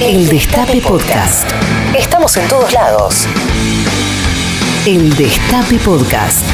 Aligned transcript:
El 0.00 0.28
Destape 0.28 0.80
Podcast. 0.80 1.50
Estamos 1.96 2.36
en 2.36 2.48
todos 2.48 2.72
lados. 2.72 3.26
El 4.86 5.10
Destape 5.16 5.76
Podcast. 5.84 6.44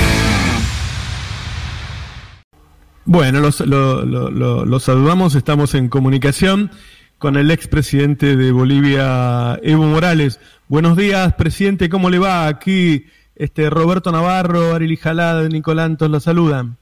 Bueno, 3.05 3.41
los, 3.41 3.61
lo- 3.61 4.05
lo- 4.05 4.31
lo- 4.31 4.65
los 4.65 4.83
saludamos, 4.83 5.35
estamos 5.35 5.75
en 5.75 5.89
comunicación 5.89 6.71
con 7.19 7.37
el 7.37 7.51
expresidente 7.51 8.37
de 8.37 8.53
Bolivia, 8.53 9.59
Evo 9.63 9.85
Morales. 9.85 10.41
Buenos 10.69 10.97
días, 10.97 11.35
presidente, 11.35 11.89
¿cómo 11.89 12.11
le 12.11 12.19
va? 12.19 12.47
Aquí 12.47 13.05
este 13.37 13.69
Roberto 13.71 14.11
Navarro, 14.13 14.75
Arely 14.75 14.97
Jalada, 14.97 15.49
Nicolantos 15.49 16.11
la 16.11 16.21
saludan. 16.21 16.77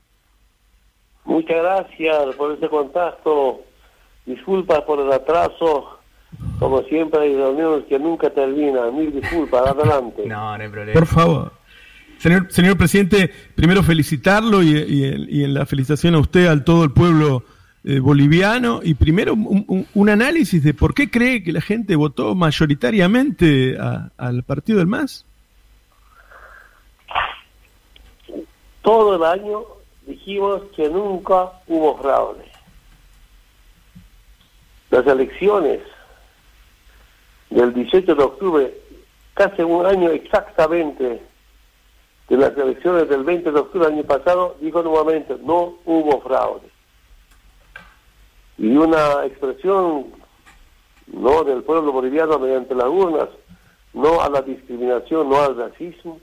Muchas 1.25 1.57
gracias 1.63 2.35
por 2.37 2.53
este 2.53 2.69
contacto. 2.69 3.61
Disculpas 4.27 4.83
por 4.83 5.01
el 5.01 5.13
atraso. 5.13 5.99
Como 6.59 6.83
siempre 6.83 7.21
hay 7.21 7.35
reuniones 7.37 7.85
que 7.87 7.99
nunca 7.99 8.31
terminan. 8.31 8.97
Mil 8.97 9.13
disculpas. 9.13 9.67
Adelante. 9.67 10.25
No, 10.27 10.57
no 10.57 10.63
hay 10.65 10.69
problema. 10.71 10.93
Por 10.93 11.07
favor. 11.07 11.53
Señor, 12.19 12.47
señor 12.51 12.77
presidente, 12.79 13.31
primero 13.57 13.83
felicitarlo 13.83 14.63
y, 14.63 14.71
y- 14.79 15.27
y 15.41 15.45
en 15.45 15.55
la 15.55 15.67
felicitación 15.67 16.15
a 16.15 16.21
usted, 16.21 16.47
al 16.47 16.63
todo 16.65 16.85
el 16.85 16.93
pueblo 16.93 17.43
eh, 17.85 17.99
boliviano, 17.99 18.79
y 18.81 18.95
primero 18.95 19.35
un, 19.35 19.65
un- 19.67 19.87
un 19.93 20.09
análisis 20.09 20.63
de 20.63 20.73
por 20.73 20.95
qué 20.95 21.11
cree 21.11 21.43
que 21.43 21.51
la 21.53 21.61
gente 21.61 21.97
votó 21.97 22.37
mayoritariamente 22.37 23.77
a- 23.77 24.11
al 24.17 24.45
partido 24.45 24.79
del 24.79 24.87
MAS. 24.87 25.27
Todo 28.83 29.17
el 29.17 29.25
año 29.25 29.63
dijimos 30.07 30.63
que 30.77 30.89
nunca 30.89 31.51
hubo 31.67 31.97
fraude. 31.99 32.45
Las 34.91 35.07
elecciones 35.07 35.81
del 37.55 37.75
18 37.75 38.15
de 38.15 38.23
octubre, 38.23 38.75
casi 39.35 39.63
un 39.63 39.85
año 39.85 40.11
exactamente 40.11 41.23
de 42.29 42.37
las 42.37 42.57
elecciones 42.57 43.09
del 43.09 43.25
20 43.25 43.53
de 43.53 43.61
octubre 43.61 43.87
del 43.87 43.99
año 43.99 44.05
pasado, 44.05 44.57
dijo 44.61 44.83
nuevamente, 44.83 45.37
no 45.43 45.75
hubo 45.85 46.21
fraude. 46.23 46.69
Y 48.59 48.77
una 48.77 49.27
expresión 49.27 50.07
no 51.09 51.45
del 51.45 51.63
pueblo 51.63 51.93
boliviano 51.93 52.39
mediante 52.39 52.75
las 52.75 52.89
urnas, 52.89 53.29
no 53.93 54.23
a 54.23 54.31
la 54.31 54.41
discriminación, 54.41 55.29
no 55.29 55.43
al 55.43 55.57
racismo, 55.57 56.21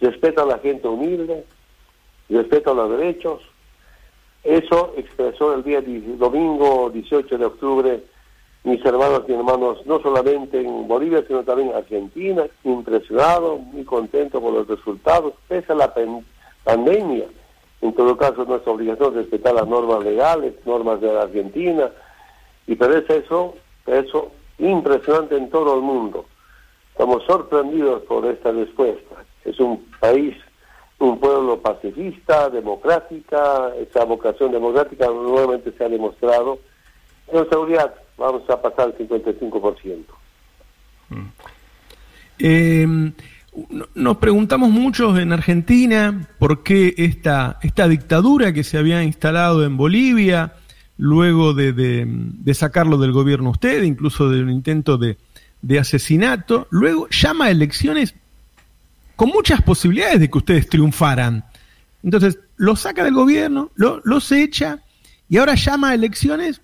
respeto 0.00 0.42
a 0.42 0.46
la 0.46 0.58
gente 0.58 0.86
humilde, 0.86 1.44
respeto 2.28 2.70
a 2.70 2.74
los 2.74 2.90
derechos. 2.90 3.42
Eso 4.44 4.94
expresó 4.96 5.54
el 5.54 5.64
día 5.64 5.82
domingo 5.82 6.90
18 6.90 7.36
de 7.36 7.44
octubre 7.44 8.04
mis 8.66 8.84
hermanos 8.84 9.22
y 9.28 9.32
hermanos, 9.32 9.78
no 9.86 10.00
solamente 10.00 10.60
en 10.60 10.88
Bolivia, 10.88 11.22
sino 11.28 11.44
también 11.44 11.68
en 11.68 11.76
Argentina, 11.76 12.46
impresionado, 12.64 13.58
muy 13.58 13.84
contento 13.84 14.40
por 14.40 14.52
los 14.52 14.66
resultados, 14.66 15.34
pese 15.46 15.70
a 15.72 15.76
la 15.76 15.94
pandemia. 16.64 17.26
En 17.80 17.94
todo 17.94 18.16
caso, 18.16 18.42
es 18.42 18.48
nuestra 18.48 18.72
obligación 18.72 19.14
respetar 19.14 19.54
las 19.54 19.68
normas 19.68 20.02
legales, 20.02 20.54
normas 20.66 21.00
de 21.00 21.12
la 21.12 21.22
Argentina, 21.22 21.92
y 22.66 22.74
pero 22.74 22.96
es 22.96 23.08
eso, 23.08 23.54
eso 23.86 24.32
impresionante 24.58 25.36
en 25.36 25.48
todo 25.48 25.76
el 25.76 25.82
mundo. 25.82 26.24
Estamos 26.90 27.22
sorprendidos 27.22 28.02
por 28.02 28.26
esta 28.26 28.50
respuesta. 28.50 29.24
Es 29.44 29.60
un 29.60 29.86
país, 30.00 30.36
un 30.98 31.20
pueblo 31.20 31.60
pacifista, 31.60 32.50
democrática, 32.50 33.72
esa 33.76 34.04
vocación 34.04 34.50
democrática 34.50 35.06
nuevamente 35.06 35.70
se 35.70 35.84
ha 35.84 35.88
demostrado. 35.88 36.58
En 37.28 37.48
seguridad 37.48 37.94
vamos 38.16 38.48
a 38.50 38.60
pasar 38.60 38.94
el 38.98 39.08
55%. 39.08 40.04
Eh, 42.38 42.86
no- 43.70 43.86
nos 43.94 44.16
preguntamos 44.18 44.70
muchos 44.70 45.18
en 45.18 45.32
Argentina 45.32 46.28
por 46.38 46.62
qué 46.62 46.94
esta, 46.98 47.58
esta 47.62 47.88
dictadura 47.88 48.52
que 48.52 48.64
se 48.64 48.76
había 48.78 49.02
instalado 49.02 49.64
en 49.64 49.76
Bolivia, 49.76 50.54
luego 50.98 51.54
de, 51.54 51.72
de- 51.72 52.04
de 52.06 52.54
sacarlo 52.54 52.98
del 52.98 53.12
gobierno 53.12 53.50
usted, 53.50 53.82
incluso 53.82 54.28
de 54.28 54.42
un 54.42 54.50
intento 54.50 54.98
de, 54.98 55.16
de 55.62 55.78
asesinato, 55.78 56.66
luego 56.70 57.08
llama 57.10 57.46
a 57.46 57.50
elecciones 57.50 58.14
con 59.14 59.30
muchas 59.30 59.62
posibilidades 59.62 60.20
de 60.20 60.28
que 60.30 60.38
ustedes 60.38 60.68
triunfaran. 60.68 61.44
Entonces, 62.02 62.38
lo 62.56 62.76
saca 62.76 63.02
del 63.04 63.14
gobierno, 63.14 63.70
lo, 63.74 64.00
los 64.04 64.30
echa 64.32 64.80
y 65.28 65.38
ahora 65.38 65.54
llama 65.54 65.90
a 65.90 65.94
elecciones 65.94 66.60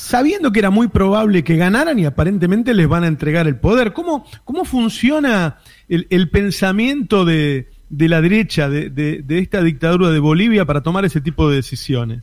sabiendo 0.00 0.50
que 0.50 0.58
era 0.60 0.70
muy 0.70 0.88
probable 0.88 1.44
que 1.44 1.56
ganaran 1.56 1.98
y 1.98 2.06
aparentemente 2.06 2.74
les 2.74 2.88
van 2.88 3.04
a 3.04 3.06
entregar 3.08 3.46
el 3.46 3.56
poder. 3.56 3.92
¿Cómo, 3.92 4.24
cómo 4.44 4.64
funciona 4.64 5.58
el, 5.88 6.30
pensamiento 6.30 7.24
de, 7.24 7.68
de 7.90 8.08
la 8.08 8.20
derecha, 8.20 8.68
de, 8.68 8.90
de- 8.90 9.22
de 9.22 9.38
esta 9.38 9.62
dictadura 9.62 10.10
de 10.10 10.18
Bolivia 10.18 10.64
para 10.64 10.82
tomar 10.82 11.04
ese 11.04 11.20
tipo 11.20 11.48
de 11.50 11.56
decisiones? 11.56 12.22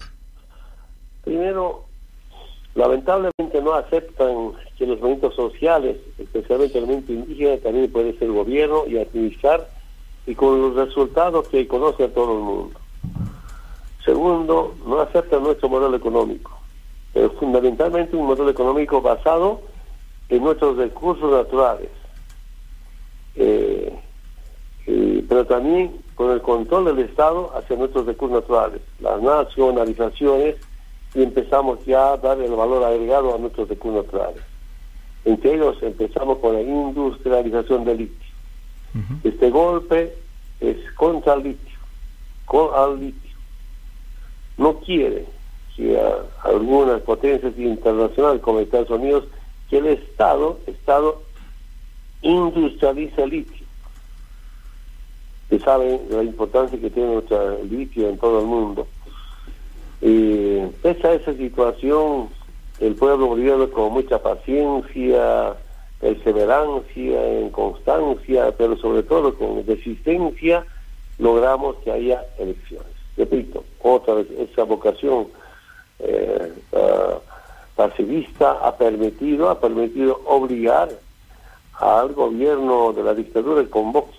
Primero, 1.23 1.85
lamentablemente 2.75 3.61
no 3.63 3.73
aceptan 3.73 4.51
que 4.77 4.85
los 4.85 4.99
movimientos 4.99 5.35
sociales, 5.35 5.97
especialmente 6.17 6.77
el 6.79 6.85
movimiento 6.85 7.13
indígena, 7.13 7.57
también 7.57 7.91
puede 7.91 8.17
ser 8.17 8.29
gobierno 8.29 8.83
y 8.87 8.97
administrar, 8.97 9.67
y 10.25 10.35
con 10.35 10.59
los 10.61 10.75
resultados 10.75 11.47
que 11.49 11.67
conoce 11.67 12.03
a 12.05 12.13
todo 12.13 12.37
el 12.37 12.43
mundo. 12.43 12.79
Segundo, 14.03 14.75
no 14.85 14.99
aceptan 15.01 15.43
nuestro 15.43 15.67
modelo 15.69 15.95
económico, 15.97 16.56
pero 17.17 17.31
fundamentalmente 17.31 18.15
un 18.15 18.27
modelo 18.27 18.51
económico 18.51 19.01
basado 19.01 19.61
en 20.29 20.43
nuestros 20.43 20.77
recursos 20.77 21.31
naturales, 21.31 21.89
Eh, 23.35 23.91
eh, 24.85 25.25
pero 25.27 25.45
también 25.45 25.99
con 26.13 26.31
el 26.31 26.41
control 26.41 26.85
del 26.85 26.99
Estado 26.99 27.51
hacia 27.55 27.75
nuestros 27.75 28.05
recursos 28.05 28.41
naturales, 28.41 28.81
las 28.99 29.19
nacionalizaciones, 29.19 30.57
y 31.15 31.23
empezamos 31.23 31.83
ya 31.85 32.13
a 32.13 32.17
dar 32.17 32.39
el 32.39 32.51
valor 32.51 32.83
agregado 32.83 33.33
a 33.33 33.39
nuestros 33.39 33.67
recursos 33.67 34.05
naturales. 34.05 34.43
Entre 35.25 35.55
ellos 35.55 35.75
empezamos 35.81 36.37
con 36.37 36.53
la 36.53 36.61
industrialización 36.61 37.83
del 37.83 37.97
litio. 37.97 38.31
Este 39.23 39.49
golpe 39.49 40.13
es 40.59 40.77
contra 40.93 41.33
el 41.33 41.43
litio, 41.43 41.79
con 42.45 42.69
al 42.75 42.99
litio. 42.99 43.37
No 44.57 44.79
quiere 44.81 45.36
a- 45.95 46.25
algunas 46.43 47.01
potencias 47.01 47.53
internacionales 47.57 48.41
como 48.41 48.59
Estados 48.59 48.89
Unidos 48.89 49.25
que 49.69 49.77
el 49.77 49.87
Estado, 49.87 50.59
Estado 50.65 51.21
industrialice 52.21 53.23
el 53.23 53.29
litio. 53.29 53.65
Que 55.49 55.59
saben 55.59 56.01
la 56.09 56.23
importancia 56.23 56.79
que 56.79 56.89
tiene 56.89 57.13
nuestro 57.13 57.63
litio 57.63 58.09
en 58.09 58.17
todo 58.17 58.39
el 58.39 58.45
mundo. 58.45 58.87
Y 60.01 60.59
pese 60.81 61.07
a 61.07 61.13
esa 61.13 61.33
situación, 61.33 62.29
el 62.79 62.95
pueblo 62.95 63.27
boliviano 63.27 63.69
con 63.69 63.93
mucha 63.93 64.21
paciencia, 64.21 65.55
perseverancia, 65.99 67.19
constancia, 67.51 68.51
pero 68.57 68.77
sobre 68.77 69.03
todo 69.03 69.33
con 69.35 69.65
resistencia, 69.65 70.65
logramos 71.17 71.77
que 71.77 71.91
haya 71.91 72.23
elecciones. 72.37 72.87
Repito, 73.15 73.63
otra 73.81 74.15
vez, 74.15 74.27
esa 74.31 74.63
vocación 74.63 75.27
eh, 75.99 76.53
ah, 76.73 77.19
pacifista 77.75 78.59
ha 78.65 78.75
permitido, 78.75 79.49
ha 79.49 79.59
permitido 79.59 80.21
obligar 80.25 80.89
al 81.73 82.13
gobierno 82.13 82.91
de 82.93 83.03
la 83.03 83.13
dictadura 83.13 83.63
que 83.63 83.69
convoque 83.69 84.17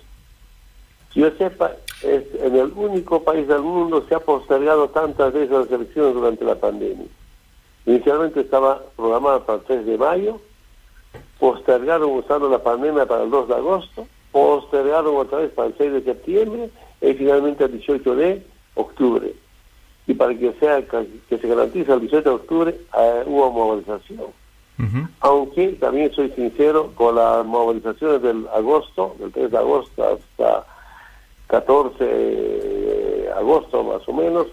que 1.13 1.21
yo 1.21 1.31
sepa, 1.31 1.71
es 2.03 2.23
en 2.35 2.55
el 2.55 2.71
único 2.75 3.23
país 3.23 3.47
del 3.47 3.61
mundo 3.61 4.05
se 4.07 4.15
ha 4.15 4.19
postergado 4.19 4.89
tantas 4.89 5.33
veces 5.33 5.49
las 5.49 5.71
elecciones 5.71 6.13
durante 6.13 6.45
la 6.45 6.55
pandemia. 6.55 7.07
Inicialmente 7.85 8.41
estaba 8.41 8.81
programada 8.95 9.45
para 9.45 9.59
el 9.59 9.65
3 9.65 9.85
de 9.85 9.97
mayo, 9.97 10.39
postergaron 11.39 12.11
usando 12.11 12.49
la 12.49 12.61
pandemia 12.61 13.05
para 13.07 13.23
el 13.23 13.31
2 13.31 13.47
de 13.47 13.55
agosto, 13.55 14.07
postergaron 14.31 15.17
otra 15.17 15.39
vez 15.39 15.51
para 15.51 15.69
el 15.69 15.77
6 15.77 15.93
de 15.93 16.03
septiembre 16.03 16.69
y 17.01 17.13
finalmente 17.13 17.63
el 17.63 17.71
18 17.71 18.15
de 18.15 18.45
octubre. 18.75 19.33
Y 20.09 20.13
para 20.15 20.33
que 20.35 20.51
sea 20.59 20.81
que 20.81 21.37
se 21.37 21.47
garantice 21.47 21.93
el 21.93 22.01
18 22.01 22.21
de 22.21 22.35
octubre 22.35 22.75
eh, 22.97 23.23
hubo 23.25 23.51
movilización 23.51 24.33
aunque 25.19 25.73
también 25.73 26.11
soy 26.13 26.31
sincero, 26.31 26.91
con 26.95 27.15
las 27.15 27.45
movilizaciones 27.45 28.21
del 28.21 28.47
agosto, 28.53 29.15
del 29.19 29.31
3 29.31 29.51
de 29.51 29.57
agosto 29.57 30.03
hasta 30.07 30.65
14 31.47 32.03
de 32.05 33.29
agosto 33.35 33.83
más 33.83 34.07
o 34.07 34.13
menos, 34.13 34.47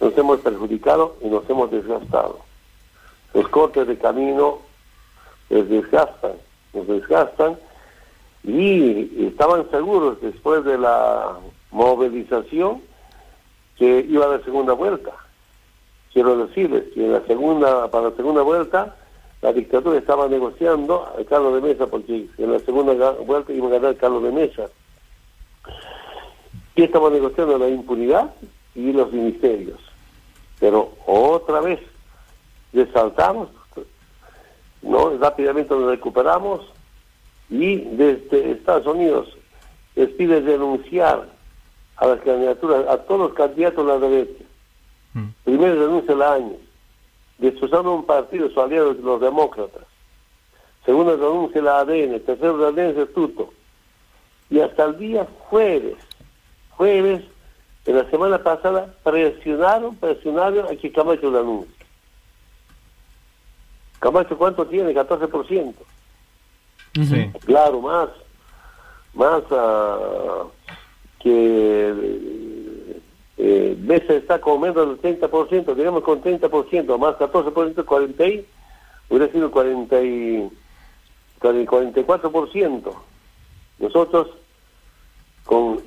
nos 0.00 0.16
hemos 0.18 0.40
perjudicado 0.40 1.16
y 1.22 1.28
nos 1.28 1.48
hemos 1.48 1.70
desgastado. 1.70 2.40
Los 3.32 3.48
cortes 3.48 3.86
de 3.86 3.96
camino 3.96 4.58
les 5.50 5.68
desgastan, 5.68 6.32
nos 6.72 6.88
desgastan 6.88 7.56
y 8.42 9.26
estaban 9.26 9.70
seguros 9.70 10.20
después 10.20 10.64
de 10.64 10.78
la 10.78 11.36
movilización 11.70 12.82
que 13.76 14.06
iba 14.08 14.24
a 14.24 14.28
haber 14.28 14.44
segunda 14.44 14.72
vuelta. 14.72 15.12
Quiero 16.12 16.46
decirles 16.46 16.84
que 16.94 17.04
en 17.04 17.12
la 17.12 17.20
segunda, 17.26 17.90
para 17.90 18.10
la 18.10 18.16
segunda 18.16 18.42
vuelta 18.42 18.96
la 19.42 19.52
dictadura 19.52 19.98
estaba 19.98 20.26
negociando 20.26 21.04
a 21.04 21.22
Carlos 21.28 21.54
de 21.54 21.68
Mesa, 21.68 21.86
porque 21.86 22.28
en 22.38 22.52
la 22.52 22.58
segunda 22.60 23.10
vuelta 23.10 23.52
iba 23.52 23.66
a 23.66 23.72
ganar 23.72 23.96
Carlos 23.96 24.22
de 24.22 24.32
Mesa. 24.32 24.70
Y 26.74 26.82
estaba 26.84 27.10
negociando 27.10 27.58
la 27.58 27.68
impunidad 27.68 28.34
y 28.74 28.92
los 28.92 29.12
ministerios. 29.12 29.78
Pero 30.58 30.94
otra 31.04 31.60
vez 31.60 31.78
resaltamos, 32.72 33.50
¿no? 34.80 35.18
rápidamente 35.18 35.74
nos 35.74 35.90
recuperamos 35.90 36.62
y 37.50 37.76
desde 37.76 38.52
Estados 38.52 38.86
Unidos 38.86 39.36
les 39.94 40.08
pide 40.10 40.40
denunciar 40.40 41.33
a 41.96 42.06
las 42.06 42.20
candidaturas, 42.20 42.86
a 42.88 42.98
todos 42.98 43.20
los 43.28 43.34
candidatos 43.34 43.86
de 43.86 43.92
la 43.92 43.98
derecha. 43.98 44.44
Mm. 45.14 45.28
Primero 45.44 45.80
denuncia 45.80 46.14
la 46.14 46.34
año, 46.34 46.56
destrozando 47.38 47.94
un 47.94 48.04
partido, 48.04 48.50
su 48.50 48.60
aliado 48.60 48.92
los 48.94 49.20
demócratas. 49.20 49.82
Segundo 50.84 51.16
denuncia 51.16 51.62
la 51.62 51.78
ADN, 51.80 52.20
tercero 52.20 52.58
la 52.58 52.68
ADN 52.68 52.98
Instituto. 52.98 53.52
Y 54.50 54.60
hasta 54.60 54.84
el 54.84 54.98
día 54.98 55.26
jueves, 55.48 55.96
jueves, 56.70 57.24
de 57.84 57.92
la 57.92 58.08
semana 58.10 58.42
pasada, 58.42 58.94
presionaron, 59.02 59.94
presionaron 59.96 60.66
a 60.66 60.76
que 60.76 60.90
Camacho 60.90 61.30
lo 61.30 61.40
anuncie. 61.40 61.84
Camacho, 64.00 64.36
¿cuánto 64.38 64.66
tiene? 64.66 64.94
14%. 64.94 65.74
Sí. 66.94 67.30
Claro, 67.44 67.80
más, 67.80 68.08
más 69.14 69.42
uh, 69.50 70.48
que 71.24 73.00
eh, 73.38 73.76
veces 73.78 74.22
está 74.22 74.40
con 74.40 74.60
menos 74.60 75.02
del 75.02 75.18
30%, 75.20 75.74
digamos 75.74 76.04
con 76.04 76.22
30%, 76.22 76.98
más 76.98 77.16
14%, 77.16 77.84
40 77.84 78.26
y, 78.28 78.46
hubiera 79.08 79.32
sido 79.32 79.50
40 79.50 80.02
y, 80.02 80.50
44%. 81.40 82.94
Nosotros 83.78 84.28
con 85.44 85.80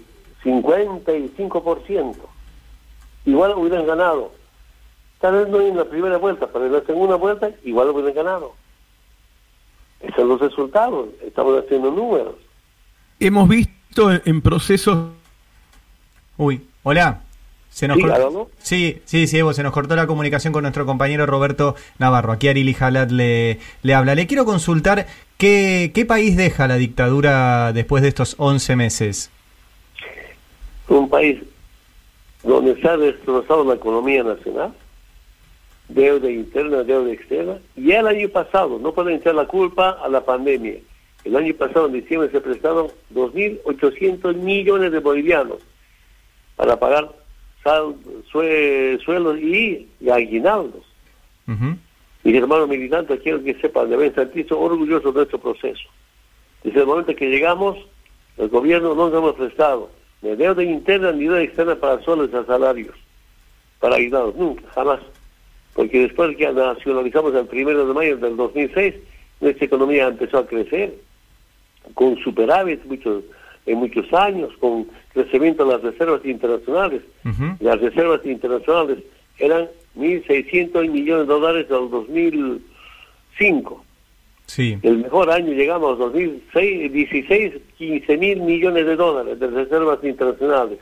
55%. 0.43 2.15
Igual 3.25 3.53
hubieran 3.57 3.85
ganado. 3.85 4.31
Tal 5.19 5.45
vez 5.45 5.47
en 5.61 5.77
la 5.77 5.85
primera 5.85 6.17
vuelta, 6.17 6.47
pero 6.51 6.65
en 6.65 6.73
la 6.73 6.81
segunda 6.81 7.15
vuelta 7.15 7.49
igual 7.63 7.89
hubieran 7.89 8.13
ganado. 8.13 8.53
Esos 9.99 10.15
son 10.15 10.27
los 10.29 10.39
resultados. 10.41 11.09
Estamos 11.23 11.63
haciendo 11.63 11.91
números. 11.91 12.35
Hemos 13.19 13.47
visto 13.47 14.11
en 14.11 14.41
procesos... 14.41 15.11
Uy, 16.37 16.61
hola. 16.83 17.21
Se 17.69 17.87
nos 17.87 17.99
sí, 18.57 19.01
sí, 19.05 19.27
sí, 19.27 19.37
Evo, 19.37 19.53
se 19.53 19.61
nos 19.61 19.71
cortó 19.71 19.95
la 19.95 20.07
comunicación 20.07 20.51
con 20.51 20.63
nuestro 20.63 20.87
compañero 20.87 21.27
Roberto 21.27 21.75
Navarro. 21.99 22.31
Aquí 22.31 22.47
Arili 22.47 22.73
Jalat 22.73 23.11
le, 23.11 23.59
le 23.83 23.93
habla. 23.93 24.15
Le 24.15 24.25
quiero 24.25 24.45
consultar 24.45 25.05
qué, 25.37 25.91
qué 25.93 26.05
país 26.05 26.35
deja 26.37 26.67
la 26.67 26.77
dictadura 26.77 27.73
después 27.73 28.01
de 28.01 28.09
estos 28.09 28.35
11 28.39 28.75
meses 28.77 29.31
un 30.87 31.09
país 31.09 31.41
donde 32.43 32.79
se 32.79 32.87
ha 32.87 32.97
destrozado 32.97 33.63
la 33.65 33.75
economía 33.75 34.23
nacional, 34.23 34.73
deuda 35.89 36.29
interna, 36.29 36.83
deuda 36.83 37.11
externa, 37.11 37.57
y 37.75 37.91
el 37.91 38.07
año 38.07 38.29
pasado, 38.29 38.79
no 38.79 38.93
pueden 38.93 39.15
echar 39.15 39.35
la 39.35 39.45
culpa 39.45 39.97
a 40.03 40.07
la 40.07 40.23
pandemia, 40.23 40.75
el 41.23 41.35
año 41.35 41.53
pasado 41.55 41.87
en 41.87 41.93
diciembre 41.93 42.29
se 42.31 42.39
prestaron 42.39 42.87
2.800 43.13 44.35
millones 44.35 44.91
de 44.91 44.99
bolivianos 44.99 45.57
para 46.57 46.77
pagar 46.77 47.09
sueldos 48.29 49.39
y, 49.39 49.87
aguinaldos. 50.11 50.83
Mis 52.23 52.35
hermanos 52.35 52.67
militantes 52.67 53.21
quiero 53.21 53.41
que 53.41 53.53
sepan, 53.55 53.89
deben 53.89 54.13
sentirse 54.13 54.53
orgullosos 54.53 55.13
de 55.13 55.19
nuestro 55.19 55.39
proceso. 55.39 55.87
Desde 56.63 56.81
el 56.81 56.85
momento 56.85 57.15
que 57.15 57.29
llegamos, 57.29 57.77
el 58.37 58.49
gobierno 58.49 58.93
no 58.95 59.09
nos 59.09 59.17
hemos 59.17 59.35
prestado 59.35 59.89
de 60.21 60.35
deuda 60.35 60.63
interna 60.63 61.11
ni 61.11 61.23
deuda 61.23 61.41
externa 61.41 61.75
para 61.75 62.01
solos 62.03 62.33
a 62.33 62.43
salarios, 62.45 62.95
para 63.79 63.95
ayudados, 63.95 64.35
nunca, 64.35 64.63
jamás. 64.73 64.99
Porque 65.73 65.99
después 65.99 66.35
que 66.35 66.51
nacionalizamos 66.51 67.35
el 67.35 67.45
primero 67.45 67.87
de 67.87 67.93
mayo 67.93 68.17
del 68.17 68.35
2006, 68.35 68.95
nuestra 69.39 69.65
economía 69.65 70.07
empezó 70.07 70.39
a 70.39 70.47
crecer, 70.47 70.95
con 71.93 72.17
superávit 72.17 72.83
muchos, 72.85 73.23
en 73.67 73.77
muchos 73.77 74.11
años, 74.13 74.51
con 74.59 74.87
crecimiento 75.13 75.65
de 75.65 75.73
las 75.73 75.83
reservas 75.83 76.25
internacionales. 76.25 77.01
Las 77.59 77.79
reservas 77.79 78.25
internacionales 78.25 78.99
eran 79.37 79.67
1.600 79.97 80.89
millones 80.89 81.27
de 81.27 81.33
dólares 81.33 81.67
el 81.69 81.89
2005. 81.89 83.83
El 84.81 84.99
mejor 84.99 85.29
año 85.29 85.53
llegamos 85.53 85.93
a 85.93 86.03
2016, 86.05 87.53
15 87.77 88.17
mil 88.17 88.41
millones 88.41 88.85
de 88.85 88.95
dólares 88.95 89.39
de 89.39 89.47
reservas 89.47 90.03
internacionales. 90.03 90.79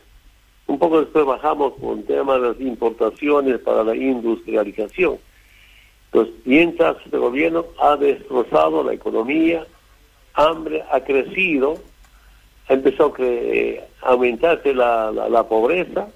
Un 0.68 0.80
poco 0.80 1.02
después 1.02 1.26
bajamos 1.26 1.74
con 1.80 2.04
temas 2.04 2.42
de 2.42 2.48
las 2.50 2.62
importaciones 2.62 3.60
para 3.60 3.84
la 3.84 3.96
industrialización. 3.96 5.18
Entonces, 6.12 6.36
mientras 6.46 6.98
este 7.04 7.18
gobierno 7.18 7.66
ha 7.80 7.98
destrozado 7.98 8.84
la 8.84 8.94
economía, 8.94 9.66
hambre 10.34 10.84
ha 10.92 11.02
crecido, 11.02 11.78
ha 12.68 12.74
empezado 12.74 13.14
a, 13.20 14.10
aumentarse 14.10 14.74
la, 14.74 15.12
la, 15.12 15.44
pobreza, 15.48 16.08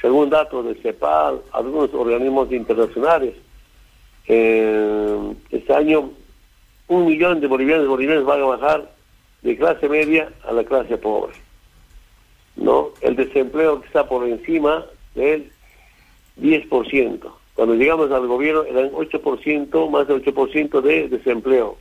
según 0.00 0.30
datos 0.30 0.66
de 0.66 0.74
CEPAL, 0.76 1.40
algunos 1.52 1.92
organismos 1.94 2.52
internacionales. 2.52 3.34
Eh, 4.28 5.34
este 5.50 5.74
año 5.74 6.10
un 6.88 7.06
millón 7.06 7.40
de 7.40 7.46
bolivianos 7.46 7.84
y 7.84 7.88
bolivianos 7.88 8.24
van 8.24 8.42
a 8.42 8.46
bajar 8.46 8.90
de 9.42 9.56
clase 9.56 9.88
media 9.88 10.32
a 10.44 10.52
la 10.52 10.64
clase 10.64 10.96
pobre. 10.98 11.34
¿No? 12.56 12.90
El 13.00 13.16
desempleo 13.16 13.80
que 13.80 13.86
está 13.86 14.08
por 14.08 14.26
encima 14.26 14.86
del 15.14 15.50
10%. 16.40 17.20
Cuando 17.54 17.74
llegamos 17.74 18.10
al 18.10 18.26
gobierno 18.26 18.64
eran 18.64 18.92
8%, 18.92 19.90
más 19.90 20.08
del 20.08 20.22
8% 20.24 20.80
de 20.80 21.08
desempleo. 21.08 21.78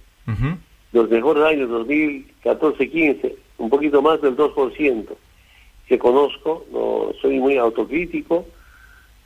Los 0.92 1.10
mejores 1.10 1.44
años, 1.44 1.70
2014-15, 1.70 3.36
un 3.58 3.70
poquito 3.70 4.02
más 4.02 4.22
del 4.22 4.36
2%. 4.36 5.06
Que 5.88 6.00
conozco, 6.00 6.66
no 6.72 7.12
soy 7.22 7.40
muy 7.40 7.58
autocrítico, 7.58 8.46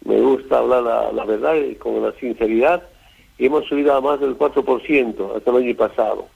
me 0.06 0.20
gusta 0.20 0.60
hablar 0.60 1.14
la, 1.14 1.26
verdad 1.26 1.56
y 1.56 1.76
con 1.76 2.02
la 2.02 2.14
sinceridad 2.14 2.84
hemos 3.38 3.66
subido 3.66 3.94
a 3.96 4.02
más 4.02 4.20
del 4.20 4.38
4% 4.38 5.36
hasta 5.36 5.52
el 5.52 5.58
año 5.58 5.76
pasado. 5.76 6.28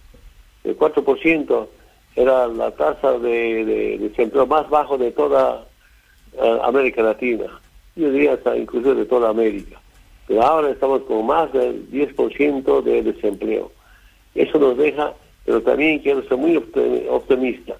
El 0.64 0.78
4% 0.78 1.68
era 2.16 2.48
la 2.48 2.72
tasa 2.72 3.20
de, 3.20 3.98
desempleo 4.00 4.46
más 4.48 4.70
bajo 4.70 4.98
de 4.98 5.12
toda 5.12 5.66
eh, 6.34 6.60
América 6.64 7.02
Latina. 7.02 7.46
Yo 7.96 8.10
diría 8.12 8.34
hasta 8.34 8.56
incluso 8.58 8.96
de 8.96 9.06
toda 9.06 9.30
América. 9.30 9.80
Pero 10.28 10.42
ahora 10.42 10.70
estamos 10.70 11.02
con 11.04 11.26
más 11.26 11.52
del 11.52 11.90
10% 11.92 12.82
de 12.82 13.04
desempleo. 13.04 13.72
Eso 14.36 14.58
nos 14.58 14.78
deja, 14.78 15.14
pero 15.46 15.62
también 15.62 16.00
quiero 16.00 16.24
ser 16.24 16.38
muy 16.38 16.56
optimista. 17.10 17.76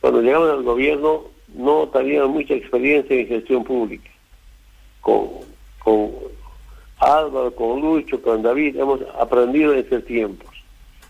Cuando 0.00 0.22
llegamos 0.22 0.50
al 0.50 0.62
gobierno 0.62 1.24
no 1.54 1.88
teníamos 1.88 2.30
mucha 2.30 2.54
experiencia 2.54 3.16
en 3.16 3.26
gestión 3.26 3.64
pública. 3.64 4.10
Con, 5.00 5.28
con 5.78 6.10
Álvaro, 6.98 7.54
con 7.54 7.80
Lucho, 7.80 8.20
con 8.22 8.42
David, 8.42 8.76
hemos 8.76 9.00
aprendido 9.18 9.72
en 9.72 9.80
estos 9.80 10.04
tiempos. 10.04 10.48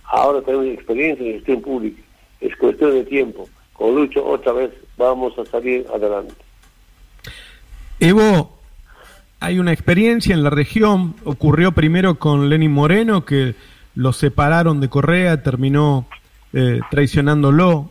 Ahora 0.05 0.41
tenemos 0.43 0.67
experiencia 0.67 1.27
en 1.27 1.35
gestión 1.35 1.61
pública. 1.61 2.03
Es 2.41 2.57
cuestión 2.57 2.93
de 2.93 3.05
tiempo. 3.05 3.49
Con 3.73 3.95
Lucho 3.95 4.25
otra 4.25 4.53
vez 4.53 4.71
vamos 4.97 5.39
a 5.39 5.45
salir 5.47 5.87
adelante. 5.93 6.35
Evo, 7.99 8.59
hay 9.41 9.59
una 9.59 9.73
experiencia 9.73 10.35
en 10.35 10.43
la 10.43 10.51
región. 10.51 11.15
Ocurrió 11.25 11.73
primero 11.73 12.19
con 12.19 12.49
Lenin 12.49 12.73
Moreno, 12.73 13.25
que 13.25 13.55
lo 13.95 14.13
separaron 14.13 14.81
de 14.81 14.89
Correa, 14.89 15.43
terminó 15.43 16.07
eh, 16.53 16.81
traicionándolo. 16.91 17.91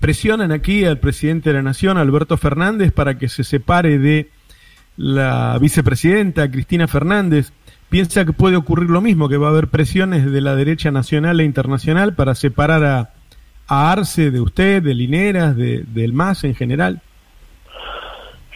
Presionan 0.00 0.50
aquí 0.50 0.84
al 0.84 0.98
presidente 0.98 1.50
de 1.50 1.56
la 1.56 1.62
Nación, 1.62 1.98
Alberto 1.98 2.36
Fernández, 2.36 2.90
para 2.90 3.18
que 3.18 3.28
se 3.28 3.44
separe 3.44 3.98
de 3.98 4.28
la 4.96 5.56
vicepresidenta 5.60 6.50
Cristina 6.50 6.88
Fernández 6.88 7.52
piensa 7.90 8.24
que 8.24 8.32
puede 8.32 8.56
ocurrir 8.56 8.88
lo 8.88 9.00
mismo, 9.00 9.28
que 9.28 9.36
va 9.36 9.48
a 9.48 9.50
haber 9.50 9.68
presiones 9.68 10.30
de 10.30 10.40
la 10.40 10.54
derecha 10.54 10.90
nacional 10.90 11.40
e 11.40 11.44
internacional 11.44 12.14
para 12.14 12.34
separar 12.34 12.84
a, 12.84 13.10
Arce 13.72 14.32
de 14.32 14.40
usted, 14.40 14.82
de 14.82 14.94
Lineras, 14.94 15.56
de, 15.56 15.84
del 15.86 16.12
MAS 16.12 16.42
en 16.42 16.56
general. 16.56 17.00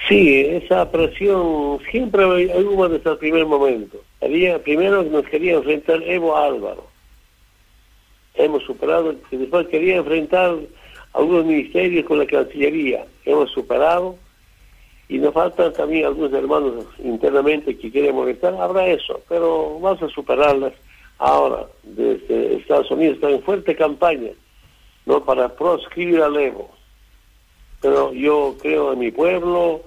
Sí, 0.08 0.40
esa 0.40 0.90
presión 0.90 1.78
siempre 1.88 2.24
hubo 2.24 2.88
desde 2.88 3.10
el 3.10 3.18
primer 3.18 3.46
momento. 3.46 4.02
Había, 4.20 4.58
primero 4.58 5.04
nos 5.04 5.24
quería 5.26 5.54
enfrentar 5.54 6.02
Evo 6.02 6.36
Álvaro. 6.36 6.88
Hemos 8.34 8.64
superado, 8.64 9.14
después 9.30 9.68
quería 9.68 9.96
enfrentar 9.98 10.56
algunos 11.14 11.46
ministerios 11.46 12.04
con 12.06 12.18
la 12.18 12.26
Cancillería. 12.26 13.06
Hemos 13.24 13.50
superado 13.50 14.16
y 15.08 15.18
nos 15.18 15.32
faltan 15.32 15.72
también 15.72 16.06
algunos 16.06 16.32
hermanos 16.32 16.86
internamente 16.98 17.76
que 17.76 17.90
quieren 17.90 18.14
molestar, 18.14 18.54
habrá 18.54 18.86
eso, 18.86 19.20
pero 19.28 19.78
vamos 19.80 20.02
a 20.02 20.08
superarlas. 20.08 20.72
Ahora, 21.18 21.66
desde 21.82 22.56
Estados 22.56 22.90
Unidos 22.90 23.16
está 23.16 23.30
en 23.30 23.42
fuerte 23.42 23.76
campaña, 23.76 24.30
¿no? 25.06 25.24
Para 25.24 25.54
proscribir 25.54 26.20
al 26.20 26.36
Evo. 26.36 26.70
Pero 27.80 28.12
yo 28.12 28.56
creo 28.60 28.94
en 28.94 28.98
mi 28.98 29.10
pueblo, 29.10 29.82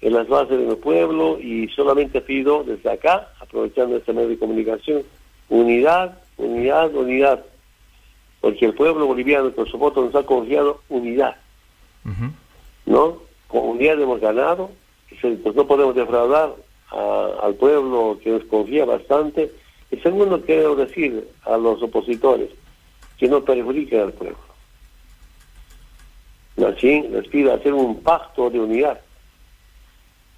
en 0.00 0.14
las 0.14 0.26
bases 0.26 0.58
de 0.58 0.66
mi 0.66 0.74
pueblo, 0.74 1.38
y 1.38 1.68
solamente 1.68 2.20
pido 2.20 2.64
desde 2.64 2.90
acá, 2.90 3.28
aprovechando 3.40 3.96
este 3.96 4.12
medio 4.12 4.30
de 4.30 4.38
comunicación, 4.38 5.02
unidad, 5.48 6.18
unidad, 6.38 6.94
unidad. 6.94 7.44
Porque 8.46 8.66
el 8.66 8.74
pueblo 8.74 9.08
boliviano 9.08 9.52
con 9.52 9.66
su 9.66 9.76
voto 9.76 10.04
nos 10.04 10.14
ha 10.14 10.22
confiado 10.22 10.80
unidad. 10.88 11.34
¿No? 12.84 13.16
Con 13.48 13.70
unidad 13.70 14.00
hemos 14.00 14.20
ganado, 14.20 14.70
pues 15.20 15.56
no 15.56 15.66
podemos 15.66 15.96
defraudar 15.96 16.54
al 17.42 17.54
pueblo 17.56 18.20
que 18.22 18.30
nos 18.30 18.44
confía 18.44 18.84
bastante. 18.84 19.50
Y 19.90 19.96
segundo, 19.96 20.40
quiero 20.42 20.76
decir 20.76 21.28
a 21.42 21.56
los 21.56 21.82
opositores 21.82 22.50
que 23.18 23.26
no 23.26 23.42
perjudiquen 23.42 24.02
al 24.02 24.12
pueblo. 24.12 24.38
Así 26.64 27.02
les 27.02 27.26
pido 27.26 27.52
hacer 27.52 27.74
un 27.74 28.00
pacto 28.00 28.48
de 28.48 28.60
unidad 28.60 29.00